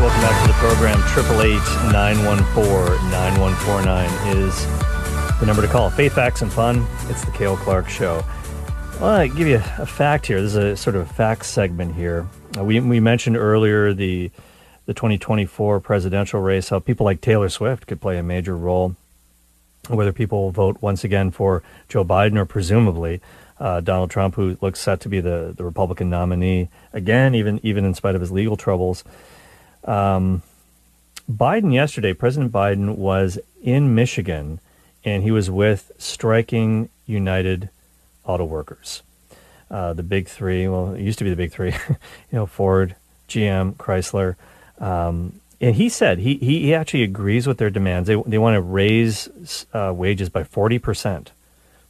Welcome 0.00 0.20
back 0.22 0.40
to 0.40 0.48
the 0.48 0.54
program. 0.54 0.98
888 0.98 1.92
914 1.92 3.10
9149 3.10 4.38
is 4.38 4.83
the 5.40 5.46
number 5.46 5.62
to 5.62 5.68
call. 5.68 5.90
Faith, 5.90 6.14
Facts, 6.14 6.42
and 6.42 6.52
Fun. 6.52 6.86
It's 7.08 7.24
the 7.24 7.30
Cale 7.32 7.56
Clarke 7.56 7.88
Show. 7.88 8.24
Well, 9.00 9.10
I 9.10 9.26
give 9.26 9.48
you 9.48 9.56
a 9.78 9.86
fact 9.86 10.26
here. 10.26 10.40
This 10.40 10.52
is 10.52 10.56
a 10.56 10.76
sort 10.76 10.96
of 10.96 11.10
facts 11.10 11.48
segment 11.48 11.94
here. 11.94 12.26
Uh, 12.56 12.64
we, 12.64 12.78
we 12.80 13.00
mentioned 13.00 13.36
earlier 13.36 13.92
the 13.92 14.30
the 14.86 14.94
2024 14.94 15.80
presidential 15.80 16.40
race, 16.40 16.68
how 16.68 16.78
people 16.78 17.04
like 17.04 17.20
Taylor 17.20 17.48
Swift 17.48 17.86
could 17.86 18.02
play 18.02 18.18
a 18.18 18.22
major 18.22 18.54
role, 18.54 18.96
whether 19.88 20.12
people 20.12 20.50
vote 20.50 20.76
once 20.82 21.04
again 21.04 21.30
for 21.30 21.62
Joe 21.88 22.04
Biden 22.04 22.36
or 22.36 22.44
presumably 22.44 23.22
uh, 23.58 23.80
Donald 23.80 24.10
Trump, 24.10 24.34
who 24.34 24.58
looks 24.60 24.80
set 24.80 25.00
to 25.00 25.08
be 25.08 25.20
the, 25.20 25.54
the 25.56 25.64
Republican 25.64 26.10
nominee 26.10 26.68
again, 26.92 27.34
even 27.34 27.60
even 27.62 27.84
in 27.84 27.94
spite 27.94 28.14
of 28.14 28.20
his 28.20 28.30
legal 28.30 28.56
troubles. 28.56 29.04
Um, 29.84 30.42
Biden 31.30 31.72
yesterday, 31.72 32.12
President 32.12 32.52
Biden 32.52 32.96
was 32.96 33.38
in 33.62 33.94
Michigan, 33.94 34.60
and 35.04 35.22
he 35.22 35.30
was 35.30 35.50
with 35.50 35.92
striking 35.98 36.88
United 37.06 37.68
Auto 38.24 38.44
Workers, 38.44 39.02
uh, 39.70 39.92
the 39.92 40.02
big 40.02 40.28
three. 40.28 40.66
Well, 40.66 40.94
it 40.94 41.00
used 41.00 41.18
to 41.18 41.24
be 41.24 41.30
the 41.30 41.36
big 41.36 41.52
three, 41.52 41.72
you 41.88 41.96
know, 42.32 42.46
Ford, 42.46 42.96
GM, 43.28 43.74
Chrysler. 43.74 44.36
Um, 44.78 45.40
and 45.60 45.76
he 45.76 45.88
said 45.88 46.18
he, 46.18 46.36
he, 46.36 46.74
actually 46.74 47.02
agrees 47.02 47.46
with 47.46 47.58
their 47.58 47.70
demands. 47.70 48.06
They, 48.06 48.20
they 48.26 48.38
want 48.38 48.54
to 48.54 48.60
raise 48.60 49.66
uh, 49.72 49.92
wages 49.94 50.28
by 50.28 50.42
40% 50.42 51.28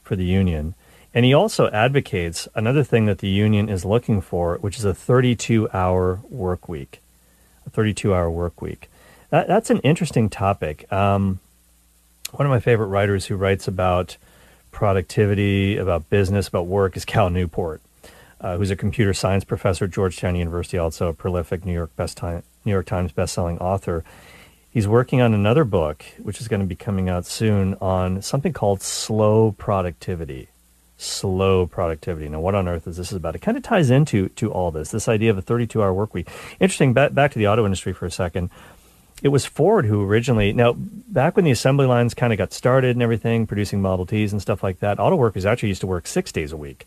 for 0.03 0.15
the 0.15 0.23
union. 0.23 0.75
And 1.13 1.25
he 1.25 1.33
also 1.33 1.69
advocates 1.69 2.47
another 2.55 2.83
thing 2.83 3.05
that 3.05 3.19
the 3.19 3.29
union 3.29 3.69
is 3.69 3.83
looking 3.83 4.21
for, 4.21 4.57
which 4.57 4.77
is 4.77 4.85
a 4.85 4.93
32 4.93 5.69
hour 5.73 6.19
work 6.29 6.69
week. 6.69 7.01
A 7.65 7.69
32 7.69 8.13
hour 8.13 8.29
work 8.29 8.61
week. 8.61 8.89
That, 9.29 9.47
that's 9.47 9.69
an 9.69 9.79
interesting 9.79 10.29
topic. 10.29 10.91
Um, 10.91 11.39
one 12.31 12.45
of 12.45 12.49
my 12.49 12.59
favorite 12.59 12.87
writers 12.87 13.25
who 13.25 13.35
writes 13.35 13.67
about 13.67 14.17
productivity, 14.71 15.77
about 15.77 16.09
business, 16.09 16.47
about 16.47 16.67
work 16.67 16.97
is 16.97 17.05
Cal 17.05 17.29
Newport, 17.29 17.81
uh, 18.41 18.57
who's 18.57 18.71
a 18.71 18.75
computer 18.75 19.13
science 19.13 19.43
professor 19.43 19.85
at 19.85 19.91
Georgetown 19.91 20.35
University, 20.35 20.77
also 20.77 21.07
a 21.07 21.13
prolific 21.13 21.65
New 21.65 21.73
York 21.73 21.95
best 21.95 22.17
time, 22.17 22.43
New 22.65 22.71
York 22.71 22.85
Times 22.85 23.11
bestselling 23.13 23.59
author. 23.61 24.03
He's 24.69 24.87
working 24.87 25.21
on 25.21 25.33
another 25.33 25.63
book, 25.63 26.03
which 26.21 26.41
is 26.41 26.49
going 26.49 26.59
to 26.59 26.65
be 26.65 26.75
coming 26.75 27.07
out 27.07 27.25
soon, 27.25 27.75
on 27.75 28.21
something 28.21 28.51
called 28.51 28.81
slow 28.81 29.53
productivity. 29.53 30.49
Slow 30.97 31.65
productivity. 31.65 32.27
Now, 32.27 32.41
what 32.41 32.55
on 32.55 32.67
earth 32.67 32.87
is 32.87 32.97
this 32.97 33.11
about? 33.11 33.35
It 33.35 33.39
kind 33.39 33.55
of 33.55 33.63
ties 33.63 33.89
into 33.89 34.29
to 34.29 34.51
all 34.51 34.71
this. 34.71 34.91
This 34.91 35.07
idea 35.07 35.31
of 35.31 35.37
a 35.37 35.41
32-hour 35.41 35.93
work 35.93 36.13
week. 36.13 36.29
Interesting. 36.59 36.93
Back 36.93 37.13
back 37.13 37.31
to 37.31 37.39
the 37.39 37.47
auto 37.47 37.65
industry 37.65 37.93
for 37.93 38.05
a 38.05 38.11
second 38.11 38.49
it 39.21 39.29
was 39.29 39.45
Ford 39.45 39.85
who 39.85 40.03
originally 40.03 40.51
now 40.53 40.73
back 40.77 41.35
when 41.35 41.45
the 41.45 41.51
assembly 41.51 41.85
lines 41.85 42.13
kind 42.13 42.33
of 42.33 42.37
got 42.37 42.53
started 42.53 42.95
and 42.95 43.03
everything, 43.03 43.47
producing 43.47 43.81
Model 43.81 44.05
Ts 44.05 44.31
and 44.31 44.41
stuff 44.41 44.63
like 44.63 44.79
that. 44.79 44.99
Auto 44.99 45.15
workers 45.15 45.45
actually 45.45 45.69
used 45.69 45.81
to 45.81 45.87
work 45.87 46.07
six 46.07 46.31
days 46.31 46.51
a 46.51 46.57
week, 46.57 46.85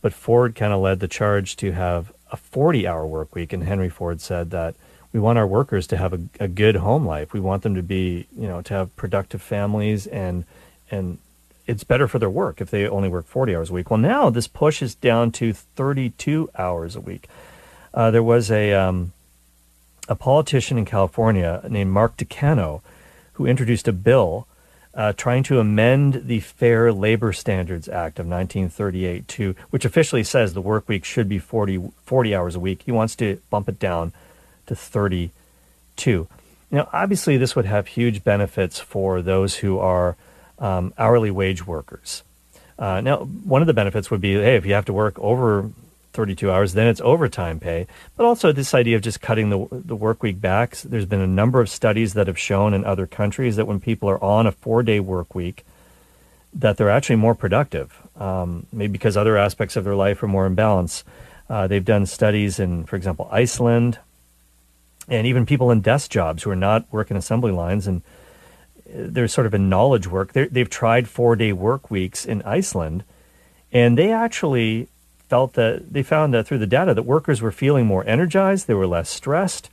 but 0.00 0.12
Ford 0.12 0.54
kind 0.54 0.72
of 0.72 0.80
led 0.80 1.00
the 1.00 1.08
charge 1.08 1.56
to 1.56 1.72
have 1.72 2.12
a 2.30 2.36
40-hour 2.36 3.06
work 3.06 3.34
week. 3.34 3.52
And 3.52 3.64
Henry 3.64 3.88
Ford 3.88 4.20
said 4.20 4.50
that 4.50 4.74
we 5.12 5.20
want 5.20 5.38
our 5.38 5.46
workers 5.46 5.86
to 5.88 5.96
have 5.96 6.12
a, 6.12 6.20
a 6.40 6.48
good 6.48 6.76
home 6.76 7.06
life. 7.06 7.32
We 7.32 7.40
want 7.40 7.62
them 7.62 7.74
to 7.74 7.82
be, 7.82 8.26
you 8.36 8.46
know, 8.46 8.62
to 8.62 8.74
have 8.74 8.96
productive 8.96 9.42
families 9.42 10.06
and 10.06 10.44
and 10.90 11.18
it's 11.66 11.82
better 11.82 12.06
for 12.06 12.20
their 12.20 12.30
work 12.30 12.60
if 12.60 12.70
they 12.70 12.86
only 12.86 13.08
work 13.08 13.26
40 13.26 13.56
hours 13.56 13.70
a 13.70 13.72
week. 13.72 13.90
Well, 13.90 13.98
now 13.98 14.30
this 14.30 14.46
pushes 14.46 14.94
down 14.94 15.32
to 15.32 15.52
32 15.52 16.48
hours 16.56 16.94
a 16.94 17.00
week. 17.00 17.28
Uh, 17.92 18.12
there 18.12 18.22
was 18.22 18.52
a 18.52 18.72
um, 18.72 19.12
a 20.08 20.14
politician 20.14 20.78
in 20.78 20.84
California 20.84 21.62
named 21.68 21.90
Mark 21.90 22.16
Takano 22.16 22.80
who 23.34 23.46
introduced 23.46 23.88
a 23.88 23.92
bill 23.92 24.46
uh, 24.94 25.12
trying 25.12 25.42
to 25.42 25.60
amend 25.60 26.26
the 26.26 26.40
Fair 26.40 26.90
Labor 26.92 27.32
Standards 27.32 27.88
Act 27.88 28.18
of 28.18 28.26
1938 28.26 29.28
to 29.28 29.54
which 29.70 29.84
officially 29.84 30.24
says 30.24 30.54
the 30.54 30.60
work 30.62 30.88
week 30.88 31.04
should 31.04 31.28
be 31.28 31.38
40, 31.38 31.90
40 32.04 32.34
hours 32.34 32.54
a 32.54 32.60
week. 32.60 32.82
He 32.82 32.92
wants 32.92 33.14
to 33.16 33.40
bump 33.50 33.68
it 33.68 33.78
down 33.78 34.12
to 34.66 34.74
32. 34.74 36.28
Now, 36.70 36.88
obviously, 36.92 37.36
this 37.36 37.54
would 37.54 37.66
have 37.66 37.88
huge 37.88 38.24
benefits 38.24 38.80
for 38.80 39.22
those 39.22 39.56
who 39.56 39.78
are 39.78 40.16
um, 40.58 40.94
hourly 40.98 41.30
wage 41.30 41.66
workers. 41.66 42.22
Uh, 42.78 43.00
now, 43.00 43.18
one 43.18 43.62
of 43.62 43.66
the 43.66 43.74
benefits 43.74 44.10
would 44.10 44.20
be, 44.20 44.34
hey, 44.34 44.56
if 44.56 44.66
you 44.66 44.74
have 44.74 44.84
to 44.86 44.92
work 44.92 45.18
over 45.18 45.70
32 46.16 46.50
hours, 46.50 46.72
then 46.72 46.88
it's 46.88 47.00
overtime 47.02 47.60
pay. 47.60 47.86
But 48.16 48.24
also 48.24 48.50
this 48.50 48.74
idea 48.74 48.96
of 48.96 49.02
just 49.02 49.20
cutting 49.20 49.50
the 49.50 49.68
the 49.70 49.94
work 49.94 50.22
week 50.22 50.40
back. 50.40 50.76
There's 50.78 51.06
been 51.06 51.20
a 51.20 51.26
number 51.26 51.60
of 51.60 51.68
studies 51.68 52.14
that 52.14 52.26
have 52.26 52.38
shown 52.38 52.74
in 52.74 52.84
other 52.84 53.06
countries 53.06 53.56
that 53.56 53.66
when 53.66 53.78
people 53.78 54.08
are 54.08 54.22
on 54.24 54.46
a 54.46 54.52
four 54.52 54.82
day 54.82 54.98
work 54.98 55.34
week, 55.34 55.64
that 56.54 56.76
they're 56.76 56.90
actually 56.90 57.16
more 57.16 57.34
productive. 57.34 58.02
Um, 58.16 58.66
maybe 58.72 58.92
because 58.92 59.16
other 59.16 59.36
aspects 59.36 59.76
of 59.76 59.84
their 59.84 59.94
life 59.94 60.22
are 60.22 60.28
more 60.28 60.46
in 60.46 60.54
balance. 60.54 61.04
Uh, 61.48 61.66
they've 61.66 61.84
done 61.84 62.06
studies 62.06 62.58
in, 62.58 62.84
for 62.84 62.96
example, 62.96 63.28
Iceland, 63.30 63.98
and 65.08 65.26
even 65.26 65.46
people 65.46 65.70
in 65.70 65.80
desk 65.80 66.10
jobs 66.10 66.42
who 66.42 66.50
are 66.50 66.56
not 66.56 66.86
working 66.90 67.16
assembly 67.16 67.52
lines 67.52 67.86
and 67.86 68.02
they're 68.88 69.28
sort 69.28 69.46
of 69.46 69.54
in 69.54 69.68
knowledge 69.68 70.06
work. 70.06 70.32
They're, 70.32 70.48
they've 70.48 70.70
tried 70.70 71.08
four 71.08 71.36
day 71.36 71.52
work 71.52 71.90
weeks 71.90 72.24
in 72.24 72.42
Iceland, 72.42 73.04
and 73.72 73.98
they 73.98 74.12
actually 74.12 74.88
felt 75.28 75.54
that 75.54 75.92
they 75.92 76.02
found 76.02 76.34
that 76.34 76.46
through 76.46 76.58
the 76.58 76.66
data 76.66 76.94
that 76.94 77.02
workers 77.02 77.42
were 77.42 77.52
feeling 77.52 77.86
more 77.86 78.06
energized, 78.06 78.66
they 78.66 78.74
were 78.74 78.86
less 78.86 79.08
stressed, 79.08 79.70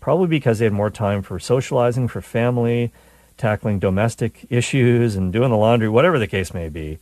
probably 0.00 0.26
because 0.26 0.58
they 0.58 0.64
had 0.64 0.72
more 0.72 0.90
time 0.90 1.22
for 1.22 1.38
socializing, 1.38 2.08
for 2.08 2.20
family, 2.20 2.92
tackling 3.36 3.78
domestic 3.78 4.46
issues, 4.50 5.14
and 5.16 5.32
doing 5.32 5.50
the 5.50 5.56
laundry, 5.56 5.88
whatever 5.88 6.18
the 6.18 6.26
case 6.26 6.52
may 6.52 6.68
be. 6.68 6.98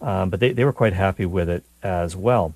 Um, 0.00 0.30
but 0.30 0.40
they, 0.40 0.52
they 0.52 0.64
were 0.64 0.72
quite 0.72 0.92
happy 0.92 1.26
with 1.26 1.48
it 1.48 1.64
as 1.82 2.16
well. 2.16 2.54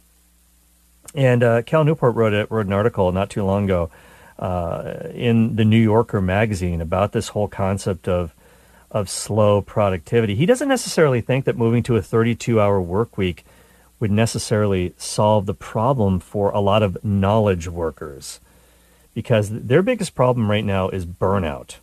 And 1.14 1.42
uh, 1.42 1.62
Cal 1.62 1.84
Newport 1.84 2.14
wrote, 2.14 2.34
a, 2.34 2.46
wrote 2.50 2.66
an 2.66 2.72
article 2.72 3.10
not 3.12 3.30
too 3.30 3.44
long 3.44 3.64
ago 3.64 3.90
uh, 4.38 5.08
in 5.14 5.56
the 5.56 5.64
New 5.64 5.80
Yorker 5.80 6.20
magazine 6.20 6.80
about 6.80 7.12
this 7.12 7.28
whole 7.28 7.48
concept 7.48 8.08
of 8.08 8.32
of 8.90 9.10
slow 9.10 9.60
productivity. 9.60 10.34
He 10.34 10.46
doesn't 10.46 10.68
necessarily 10.68 11.20
think 11.20 11.44
that 11.44 11.58
moving 11.58 11.82
to 11.84 11.96
a 11.96 12.02
32 12.02 12.60
hour 12.60 12.80
work 12.80 13.18
week 13.18 13.44
would 14.00 14.10
necessarily 14.10 14.94
solve 14.96 15.46
the 15.46 15.54
problem 15.54 16.20
for 16.20 16.50
a 16.50 16.60
lot 16.60 16.82
of 16.82 17.02
knowledge 17.04 17.68
workers 17.68 18.40
because 19.14 19.50
their 19.50 19.82
biggest 19.82 20.14
problem 20.14 20.50
right 20.50 20.64
now 20.64 20.88
is 20.88 21.04
burnout. 21.04 21.76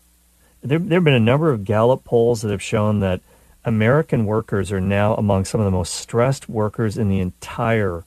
There, 0.61 0.79
there 0.79 0.97
have 0.97 1.03
been 1.03 1.13
a 1.13 1.19
number 1.19 1.51
of 1.51 1.65
Gallup 1.65 2.03
polls 2.03 2.41
that 2.41 2.51
have 2.51 2.61
shown 2.61 3.01
that 3.01 3.21
American 3.65 4.25
workers 4.25 4.71
are 4.71 4.79
now 4.79 5.15
among 5.15 5.45
some 5.45 5.59
of 5.59 5.65
the 5.65 5.71
most 5.71 5.93
stressed 5.95 6.47
workers 6.47 6.97
in 6.97 7.09
the 7.09 7.19
entire 7.19 8.03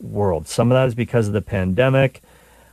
world. 0.00 0.46
Some 0.46 0.70
of 0.70 0.76
that 0.76 0.88
is 0.88 0.94
because 0.94 1.26
of 1.26 1.32
the 1.32 1.42
pandemic, 1.42 2.22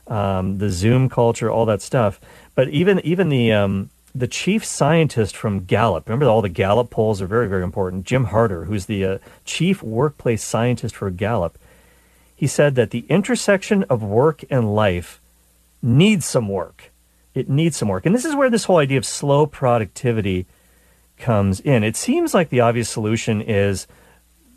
um, 0.06 0.58
the 0.58 0.70
Zoom 0.70 1.08
culture, 1.08 1.50
all 1.50 1.66
that 1.66 1.82
stuff. 1.82 2.20
But 2.54 2.68
even 2.68 3.00
even 3.00 3.28
the 3.28 3.52
um, 3.52 3.90
the 4.18 4.28
chief 4.28 4.64
scientist 4.64 5.36
from 5.36 5.64
Gallup, 5.64 6.08
remember 6.08 6.26
all 6.26 6.42
the 6.42 6.48
Gallup 6.48 6.90
polls 6.90 7.22
are 7.22 7.26
very 7.26 7.48
very 7.48 7.62
important. 7.62 8.04
Jim 8.04 8.24
Harter, 8.24 8.64
who's 8.64 8.86
the 8.86 9.04
uh, 9.04 9.18
chief 9.44 9.82
workplace 9.82 10.42
scientist 10.42 10.96
for 10.96 11.10
Gallup, 11.10 11.58
he 12.34 12.46
said 12.46 12.74
that 12.74 12.90
the 12.90 13.06
intersection 13.08 13.84
of 13.84 14.02
work 14.02 14.44
and 14.50 14.74
life 14.74 15.20
needs 15.82 16.26
some 16.26 16.48
work. 16.48 16.90
It 17.34 17.48
needs 17.48 17.76
some 17.76 17.88
work, 17.88 18.06
and 18.06 18.14
this 18.14 18.24
is 18.24 18.34
where 18.34 18.50
this 18.50 18.64
whole 18.64 18.78
idea 18.78 18.98
of 18.98 19.06
slow 19.06 19.46
productivity 19.46 20.46
comes 21.18 21.60
in. 21.60 21.84
It 21.84 21.96
seems 21.96 22.34
like 22.34 22.48
the 22.48 22.60
obvious 22.60 22.88
solution 22.88 23.40
is 23.40 23.86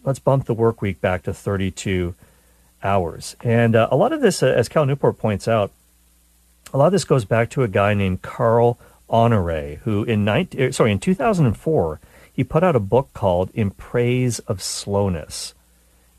let's 0.04 0.20
bump 0.20 0.46
the 0.46 0.54
work 0.54 0.82
week 0.82 1.02
back 1.02 1.24
to 1.24 1.34
32 1.34 2.16
hours. 2.84 3.36
And 3.42 3.76
uh, 3.76 3.88
a 3.92 3.96
lot 3.96 4.14
of 4.14 4.22
this, 4.22 4.42
uh, 4.42 4.48
as 4.48 4.70
Cal 4.70 4.86
Newport 4.86 5.18
points 5.18 5.48
out, 5.48 5.72
a 6.74 6.78
lot 6.78 6.88
of 6.88 6.92
this 6.92 7.04
goes 7.04 7.26
back 7.26 7.50
to 7.52 7.64
a 7.64 7.68
guy 7.68 7.94
named 7.94 8.22
Carl 8.22 8.80
Honore, 9.12 9.76
who 9.84 10.04
in 10.04 10.24
19, 10.24 10.62
uh, 10.62 10.72
sorry 10.72 10.92
in 10.92 11.00
2004 11.00 12.00
he 12.34 12.44
put 12.44 12.64
out 12.64 12.76
a 12.76 12.80
book 12.80 13.10
called 13.14 13.52
"In 13.54 13.72
Praise 13.72 14.40
of 14.40 14.62
Slowness." 14.62 15.54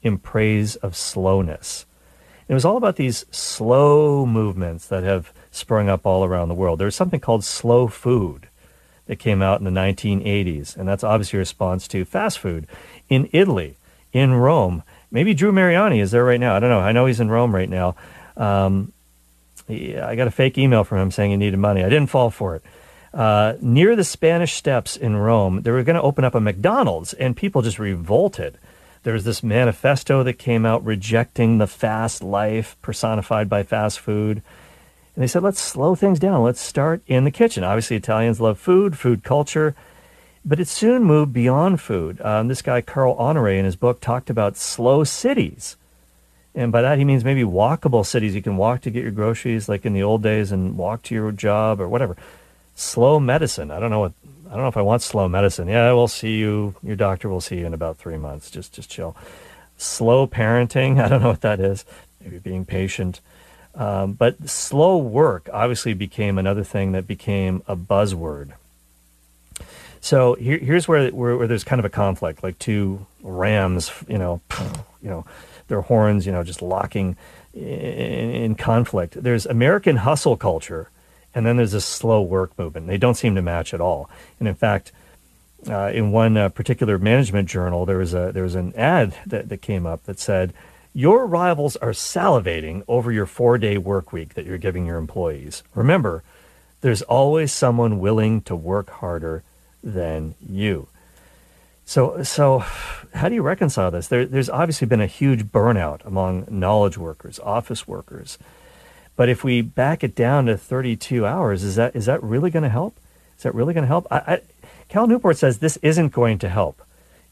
In 0.02 0.18
Praise 0.18 0.76
of 0.76 0.94
Slowness. 0.94 1.86
It 2.48 2.54
was 2.54 2.64
all 2.64 2.76
about 2.76 2.96
these 2.96 3.24
slow 3.30 4.26
movements 4.26 4.86
that 4.88 5.04
have 5.04 5.32
sprung 5.50 5.88
up 5.88 6.04
all 6.04 6.24
around 6.24 6.48
the 6.48 6.54
world. 6.54 6.78
There's 6.78 6.96
something 6.96 7.20
called 7.20 7.44
slow 7.44 7.86
food 7.86 8.48
that 9.06 9.18
came 9.18 9.42
out 9.42 9.60
in 9.60 9.64
the 9.64 9.70
1980s, 9.70 10.76
and 10.76 10.86
that's 10.86 11.04
obviously 11.04 11.38
a 11.38 11.40
response 11.40 11.88
to 11.88 12.04
fast 12.04 12.38
food. 12.38 12.66
In 13.08 13.28
Italy, 13.32 13.76
in 14.12 14.34
Rome, 14.34 14.82
maybe 15.10 15.34
Drew 15.34 15.52
Mariani 15.52 16.00
is 16.00 16.10
there 16.10 16.24
right 16.24 16.40
now. 16.40 16.56
I 16.56 16.60
don't 16.60 16.70
know. 16.70 16.80
I 16.80 16.92
know 16.92 17.06
he's 17.06 17.20
in 17.20 17.30
Rome 17.30 17.54
right 17.54 17.70
now. 17.70 17.94
Um, 18.36 18.92
I 19.68 20.14
got 20.16 20.28
a 20.28 20.32
fake 20.32 20.58
email 20.58 20.84
from 20.84 20.98
him 20.98 21.10
saying 21.10 21.30
he 21.30 21.36
needed 21.36 21.58
money. 21.58 21.82
I 21.82 21.88
didn't 21.88 22.10
fall 22.10 22.30
for 22.30 22.56
it. 22.56 22.62
Uh, 23.12 23.54
near 23.60 23.94
the 23.94 24.04
Spanish 24.04 24.54
Steps 24.54 24.96
in 24.96 25.16
Rome, 25.16 25.62
they 25.62 25.70
were 25.70 25.82
going 25.82 25.96
to 25.96 26.02
open 26.02 26.24
up 26.24 26.34
a 26.34 26.40
McDonald's, 26.40 27.12
and 27.12 27.36
people 27.36 27.60
just 27.60 27.78
revolted. 27.78 28.58
There 29.02 29.12
was 29.12 29.24
this 29.24 29.42
manifesto 29.42 30.22
that 30.22 30.34
came 30.34 30.64
out 30.64 30.84
rejecting 30.84 31.58
the 31.58 31.66
fast 31.66 32.22
life 32.22 32.76
personified 32.80 33.48
by 33.48 33.64
fast 33.64 33.98
food. 33.98 34.42
And 35.14 35.22
they 35.22 35.26
said, 35.26 35.42
let's 35.42 35.60
slow 35.60 35.94
things 35.94 36.18
down. 36.18 36.42
Let's 36.42 36.60
start 36.60 37.02
in 37.06 37.24
the 37.24 37.30
kitchen. 37.30 37.64
Obviously, 37.64 37.96
Italians 37.96 38.40
love 38.40 38.58
food, 38.58 38.96
food 38.96 39.24
culture, 39.24 39.74
but 40.44 40.60
it 40.60 40.68
soon 40.68 41.04
moved 41.04 41.32
beyond 41.32 41.80
food. 41.80 42.20
Um, 42.22 42.48
this 42.48 42.62
guy, 42.62 42.80
Carl 42.80 43.14
Honore, 43.18 43.50
in 43.50 43.64
his 43.64 43.76
book, 43.76 44.00
talked 44.00 44.30
about 44.30 44.56
slow 44.56 45.04
cities. 45.04 45.76
And 46.54 46.72
by 46.72 46.80
that, 46.82 46.98
he 46.98 47.04
means 47.04 47.24
maybe 47.24 47.42
walkable 47.42 48.06
cities. 48.06 48.34
You 48.34 48.42
can 48.42 48.56
walk 48.56 48.82
to 48.82 48.90
get 48.90 49.02
your 49.02 49.12
groceries 49.12 49.68
like 49.68 49.84
in 49.84 49.92
the 49.92 50.02
old 50.02 50.22
days 50.22 50.52
and 50.52 50.78
walk 50.78 51.02
to 51.04 51.14
your 51.14 51.32
job 51.32 51.80
or 51.80 51.88
whatever. 51.88 52.16
Slow 52.74 53.20
medicine. 53.20 53.70
I 53.70 53.80
don't 53.80 53.90
know 53.90 54.00
what. 54.00 54.12
I 54.46 54.54
don't 54.54 54.62
know 54.62 54.68
if 54.68 54.76
I 54.76 54.82
want 54.82 55.00
slow 55.00 55.28
medicine. 55.28 55.66
Yeah, 55.66 55.92
we'll 55.92 56.08
see 56.08 56.36
you. 56.36 56.74
Your 56.82 56.96
doctor 56.96 57.28
will 57.30 57.40
see 57.40 57.58
you 57.58 57.66
in 57.66 57.72
about 57.72 57.96
three 57.96 58.18
months. 58.18 58.50
Just, 58.50 58.74
just 58.74 58.90
chill. 58.90 59.16
Slow 59.78 60.26
parenting. 60.26 61.00
I 61.04 61.08
don't 61.08 61.22
know 61.22 61.30
what 61.30 61.40
that 61.40 61.58
is. 61.58 61.86
Maybe 62.20 62.38
being 62.38 62.66
patient. 62.66 63.20
Um, 63.74 64.12
but 64.12 64.48
slow 64.50 64.98
work 64.98 65.48
obviously 65.52 65.94
became 65.94 66.36
another 66.36 66.64
thing 66.64 66.92
that 66.92 67.06
became 67.06 67.62
a 67.66 67.74
buzzword. 67.74 68.52
So 70.02 70.34
here, 70.34 70.58
here's 70.58 70.86
where, 70.88 71.08
where 71.10 71.36
where 71.36 71.46
there's 71.46 71.64
kind 71.64 71.78
of 71.78 71.84
a 71.84 71.88
conflict, 71.88 72.42
like 72.42 72.58
two 72.58 73.06
rams, 73.22 73.90
you 74.08 74.18
know, 74.18 74.40
you 75.00 75.08
know, 75.08 75.24
their 75.68 75.80
horns, 75.80 76.26
you 76.26 76.32
know, 76.32 76.42
just 76.42 76.60
locking 76.60 77.16
in, 77.54 77.62
in 77.62 78.54
conflict. 78.56 79.22
There's 79.22 79.46
American 79.46 79.96
hustle 79.96 80.36
culture, 80.36 80.90
and 81.34 81.46
then 81.46 81.56
there's 81.56 81.72
this 81.72 81.84
slow 81.84 82.22
work 82.22 82.58
movement. 82.58 82.86
They 82.86 82.98
don't 82.98 83.14
seem 83.14 83.34
to 83.34 83.42
match 83.42 83.72
at 83.72 83.80
all. 83.80 84.10
And 84.38 84.48
in 84.48 84.54
fact, 84.54 84.92
uh, 85.68 85.90
in 85.94 86.10
one 86.10 86.36
uh, 86.36 86.48
particular 86.48 86.98
management 86.98 87.48
journal, 87.48 87.86
there 87.86 87.98
was 87.98 88.14
a 88.14 88.32
there 88.32 88.42
was 88.42 88.54
an 88.54 88.74
ad 88.74 89.14
that, 89.26 89.48
that 89.48 89.62
came 89.62 89.86
up 89.86 90.04
that 90.04 90.18
said, 90.18 90.52
"Your 90.92 91.26
rivals 91.26 91.76
are 91.76 91.90
salivating 91.90 92.82
over 92.88 93.12
your 93.12 93.26
four 93.26 93.58
day 93.58 93.78
work 93.78 94.12
week 94.12 94.34
that 94.34 94.44
you're 94.44 94.58
giving 94.58 94.86
your 94.86 94.98
employees. 94.98 95.62
Remember, 95.74 96.22
there's 96.80 97.02
always 97.02 97.52
someone 97.52 98.00
willing 98.00 98.42
to 98.42 98.56
work 98.56 98.90
harder 98.90 99.44
than 99.82 100.34
you." 100.40 100.88
So, 101.84 102.22
so 102.22 102.64
how 103.12 103.28
do 103.28 103.34
you 103.34 103.42
reconcile 103.42 103.90
this? 103.90 104.08
There, 104.08 104.24
there's 104.24 104.48
obviously 104.48 104.86
been 104.86 105.00
a 105.00 105.06
huge 105.06 105.44
burnout 105.44 106.04
among 106.04 106.46
knowledge 106.48 106.96
workers, 106.96 107.38
office 107.40 107.86
workers. 107.86 108.38
But 109.16 109.28
if 109.28 109.44
we 109.44 109.60
back 109.60 110.02
it 110.02 110.14
down 110.14 110.46
to 110.46 110.56
32 110.56 111.26
hours, 111.26 111.62
is 111.62 111.76
that 111.76 111.94
is 111.94 112.06
that 112.06 112.22
really 112.22 112.50
going 112.50 112.62
to 112.62 112.68
help? 112.68 112.96
Is 113.36 113.42
that 113.42 113.54
really 113.54 113.74
going 113.74 113.82
to 113.82 113.88
help? 113.88 114.06
I, 114.10 114.16
I, 114.16 114.40
Cal 114.88 115.06
Newport 115.06 115.36
says 115.36 115.58
this 115.58 115.78
isn't 115.78 116.12
going 116.12 116.38
to 116.38 116.48
help. 116.48 116.82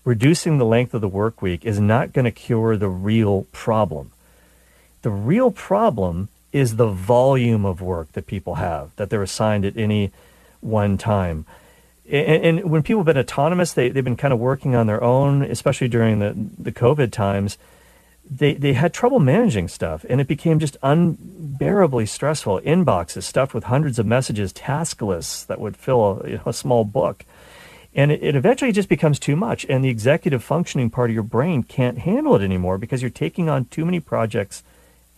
Reducing 0.04 0.58
the 0.58 0.64
length 0.64 0.94
of 0.94 1.00
the 1.00 1.08
work 1.08 1.42
week 1.42 1.64
is 1.64 1.78
not 1.78 2.12
going 2.12 2.24
to 2.24 2.30
cure 2.30 2.76
the 2.76 2.88
real 2.88 3.42
problem. 3.52 4.12
The 5.02 5.10
real 5.10 5.50
problem 5.50 6.28
is 6.52 6.76
the 6.76 6.88
volume 6.88 7.64
of 7.64 7.80
work 7.80 8.12
that 8.12 8.26
people 8.26 8.56
have 8.56 8.94
that 8.96 9.10
they're 9.10 9.22
assigned 9.22 9.64
at 9.64 9.76
any 9.76 10.10
one 10.60 10.98
time. 10.98 11.46
And, 12.10 12.58
and 12.60 12.70
when 12.70 12.82
people 12.82 13.00
have 13.00 13.06
been 13.06 13.18
autonomous, 13.18 13.72
they, 13.72 13.88
they've 13.88 14.04
been 14.04 14.16
kind 14.16 14.34
of 14.34 14.40
working 14.40 14.74
on 14.74 14.86
their 14.86 15.02
own, 15.02 15.42
especially 15.42 15.88
during 15.88 16.18
the, 16.18 16.34
the 16.58 16.72
COVID 16.72 17.12
times. 17.12 17.56
They, 18.32 18.54
they 18.54 18.74
had 18.74 18.94
trouble 18.94 19.18
managing 19.18 19.66
stuff, 19.66 20.04
and 20.08 20.20
it 20.20 20.28
became 20.28 20.60
just 20.60 20.76
unbearably 20.82 22.06
stressful. 22.06 22.60
Inboxes 22.60 23.24
stuffed 23.24 23.54
with 23.54 23.64
hundreds 23.64 23.98
of 23.98 24.06
messages, 24.06 24.52
task 24.52 25.02
lists 25.02 25.42
that 25.44 25.60
would 25.60 25.76
fill 25.76 26.22
a, 26.22 26.28
you 26.28 26.36
know, 26.36 26.42
a 26.46 26.52
small 26.52 26.84
book. 26.84 27.24
And 27.92 28.12
it, 28.12 28.22
it 28.22 28.36
eventually 28.36 28.70
just 28.70 28.88
becomes 28.88 29.18
too 29.18 29.34
much, 29.34 29.66
and 29.68 29.84
the 29.84 29.88
executive 29.88 30.44
functioning 30.44 30.90
part 30.90 31.10
of 31.10 31.14
your 31.14 31.24
brain 31.24 31.64
can't 31.64 31.98
handle 31.98 32.36
it 32.36 32.42
anymore 32.42 32.78
because 32.78 33.02
you're 33.02 33.10
taking 33.10 33.48
on 33.48 33.64
too 33.64 33.84
many 33.84 33.98
projects 33.98 34.62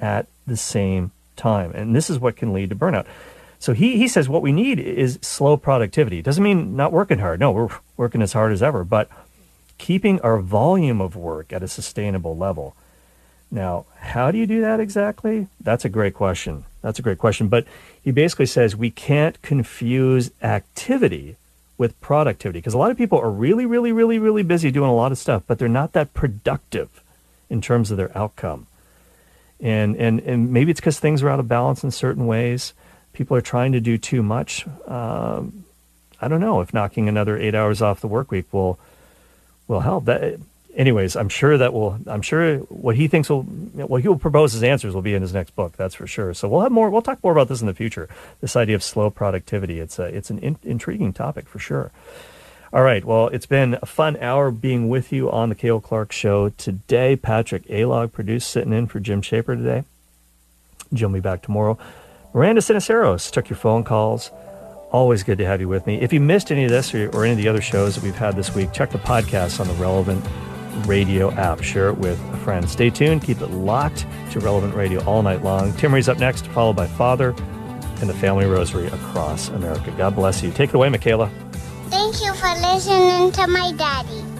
at 0.00 0.26
the 0.46 0.56
same 0.56 1.12
time. 1.36 1.70
And 1.72 1.94
this 1.94 2.08
is 2.08 2.18
what 2.18 2.36
can 2.36 2.54
lead 2.54 2.70
to 2.70 2.76
burnout. 2.76 3.06
So 3.58 3.74
he, 3.74 3.98
he 3.98 4.08
says 4.08 4.28
what 4.28 4.42
we 4.42 4.52
need 4.52 4.80
is 4.80 5.18
slow 5.22 5.56
productivity. 5.56 6.18
It 6.18 6.24
doesn't 6.24 6.42
mean 6.42 6.74
not 6.74 6.92
working 6.92 7.18
hard. 7.18 7.40
No, 7.40 7.52
we're 7.52 7.68
working 7.96 8.22
as 8.22 8.32
hard 8.32 8.52
as 8.52 8.62
ever, 8.62 8.84
but 8.84 9.08
keeping 9.78 10.20
our 10.22 10.40
volume 10.40 11.00
of 11.00 11.14
work 11.14 11.52
at 11.52 11.62
a 11.62 11.68
sustainable 11.68 12.36
level. 12.36 12.74
Now, 13.52 13.84
how 13.98 14.30
do 14.30 14.38
you 14.38 14.46
do 14.46 14.62
that 14.62 14.80
exactly? 14.80 15.46
That's 15.60 15.84
a 15.84 15.90
great 15.90 16.14
question. 16.14 16.64
That's 16.80 16.98
a 16.98 17.02
great 17.02 17.18
question. 17.18 17.48
But 17.48 17.66
he 18.02 18.10
basically 18.10 18.46
says 18.46 18.74
we 18.74 18.90
can't 18.90 19.40
confuse 19.42 20.30
activity 20.42 21.36
with 21.76 22.00
productivity 22.00 22.60
because 22.60 22.72
a 22.72 22.78
lot 22.78 22.90
of 22.90 22.96
people 22.96 23.18
are 23.18 23.30
really, 23.30 23.66
really, 23.66 23.92
really, 23.92 24.18
really 24.18 24.42
busy 24.42 24.70
doing 24.70 24.88
a 24.88 24.94
lot 24.94 25.12
of 25.12 25.18
stuff, 25.18 25.42
but 25.46 25.58
they're 25.58 25.68
not 25.68 25.92
that 25.92 26.14
productive 26.14 27.02
in 27.50 27.60
terms 27.60 27.90
of 27.90 27.98
their 27.98 28.16
outcome. 28.16 28.66
And, 29.60 29.96
and, 29.96 30.20
and 30.20 30.50
maybe 30.50 30.70
it's 30.70 30.80
because 30.80 30.98
things 30.98 31.22
are 31.22 31.28
out 31.28 31.38
of 31.38 31.46
balance 31.46 31.84
in 31.84 31.90
certain 31.90 32.26
ways. 32.26 32.72
People 33.12 33.36
are 33.36 33.42
trying 33.42 33.72
to 33.72 33.80
do 33.80 33.98
too 33.98 34.22
much. 34.22 34.66
Um, 34.86 35.64
I 36.22 36.28
don't 36.28 36.40
know 36.40 36.62
if 36.62 36.72
knocking 36.72 37.06
another 37.06 37.36
eight 37.36 37.54
hours 37.54 37.82
off 37.82 38.00
the 38.00 38.08
work 38.08 38.30
week 38.30 38.46
will 38.50 38.78
will 39.68 39.80
help. 39.80 40.06
That, 40.06 40.40
anyways, 40.76 41.16
I'm 41.16 41.28
sure 41.28 41.58
that 41.58 41.72
will. 41.72 41.98
I'm 42.06 42.22
sure 42.22 42.58
what 42.58 42.96
he 42.96 43.08
thinks 43.08 43.28
will, 43.28 43.42
what 43.42 44.02
he 44.02 44.08
will 44.08 44.18
propose 44.18 44.52
his 44.52 44.62
answers 44.62 44.94
will 44.94 45.02
be 45.02 45.14
in 45.14 45.22
his 45.22 45.32
next 45.32 45.54
book. 45.54 45.76
That's 45.76 45.94
for 45.94 46.06
sure. 46.06 46.34
So 46.34 46.48
we'll 46.48 46.62
have 46.62 46.72
more. 46.72 46.90
We'll 46.90 47.02
talk 47.02 47.22
more 47.22 47.32
about 47.32 47.48
this 47.48 47.60
in 47.60 47.66
the 47.66 47.74
future. 47.74 48.08
This 48.40 48.56
idea 48.56 48.74
of 48.74 48.82
slow 48.82 49.10
productivity. 49.10 49.80
It's 49.80 49.98
a, 49.98 50.04
it's 50.04 50.30
an 50.30 50.38
in, 50.38 50.58
intriguing 50.62 51.12
topic 51.12 51.48
for 51.48 51.58
sure. 51.58 51.90
All 52.72 52.82
right. 52.82 53.04
Well, 53.04 53.28
it's 53.28 53.46
been 53.46 53.78
a 53.82 53.86
fun 53.86 54.16
hour 54.16 54.50
being 54.50 54.88
with 54.88 55.12
you 55.12 55.30
on 55.30 55.50
the 55.50 55.54
Cale 55.54 55.80
Clarke 55.80 56.12
Show 56.12 56.48
today. 56.50 57.16
Patrick 57.16 57.64
Alog 57.66 58.12
produced, 58.12 58.50
sitting 58.50 58.72
in 58.72 58.86
for 58.86 58.98
Jim 58.98 59.20
Shaper 59.20 59.56
today. 59.56 59.84
Jim 60.92 61.12
will 61.12 61.18
be 61.18 61.22
back 61.22 61.42
tomorrow. 61.42 61.78
Miranda 62.32 62.62
Siniceros 62.62 63.30
took 63.30 63.50
your 63.50 63.58
phone 63.58 63.84
calls. 63.84 64.30
Always 64.90 65.22
good 65.22 65.38
to 65.38 65.46
have 65.46 65.60
you 65.60 65.68
with 65.68 65.86
me. 65.86 66.00
If 66.00 66.12
you 66.12 66.20
missed 66.20 66.50
any 66.50 66.64
of 66.64 66.70
this 66.70 66.94
or, 66.94 67.10
or 67.10 67.24
any 67.24 67.32
of 67.32 67.38
the 67.38 67.48
other 67.48 67.62
shows 67.62 67.94
that 67.94 68.04
we've 68.04 68.14
had 68.14 68.36
this 68.36 68.54
week, 68.54 68.72
check 68.72 68.90
the 68.90 68.98
podcast 68.98 69.60
on 69.60 69.68
the 69.68 69.74
Relevant 69.74 70.24
Radio 70.86 71.30
app. 71.32 71.62
Share 71.62 71.88
it 71.88 71.98
with 71.98 72.20
a 72.32 72.36
friend. 72.38 72.68
Stay 72.68 72.90
tuned. 72.90 73.22
Keep 73.22 73.40
it 73.40 73.50
locked 73.50 74.06
to 74.30 74.40
Relevant 74.40 74.74
Radio 74.74 75.02
all 75.04 75.22
night 75.22 75.42
long. 75.42 75.72
Timmerie's 75.74 76.08
up 76.08 76.18
next, 76.18 76.46
followed 76.48 76.76
by 76.76 76.86
Father 76.86 77.34
and 78.00 78.08
the 78.08 78.14
Family 78.14 78.46
Rosary 78.46 78.88
across 78.88 79.48
America. 79.48 79.92
God 79.96 80.14
bless 80.14 80.42
you. 80.42 80.50
Take 80.50 80.70
it 80.70 80.74
away, 80.74 80.88
Michaela. 80.88 81.30
Thank 81.88 82.20
you 82.22 82.34
for 82.34 82.48
listening 82.60 83.32
to 83.32 83.46
my 83.46 83.72
daddy. 83.72 84.31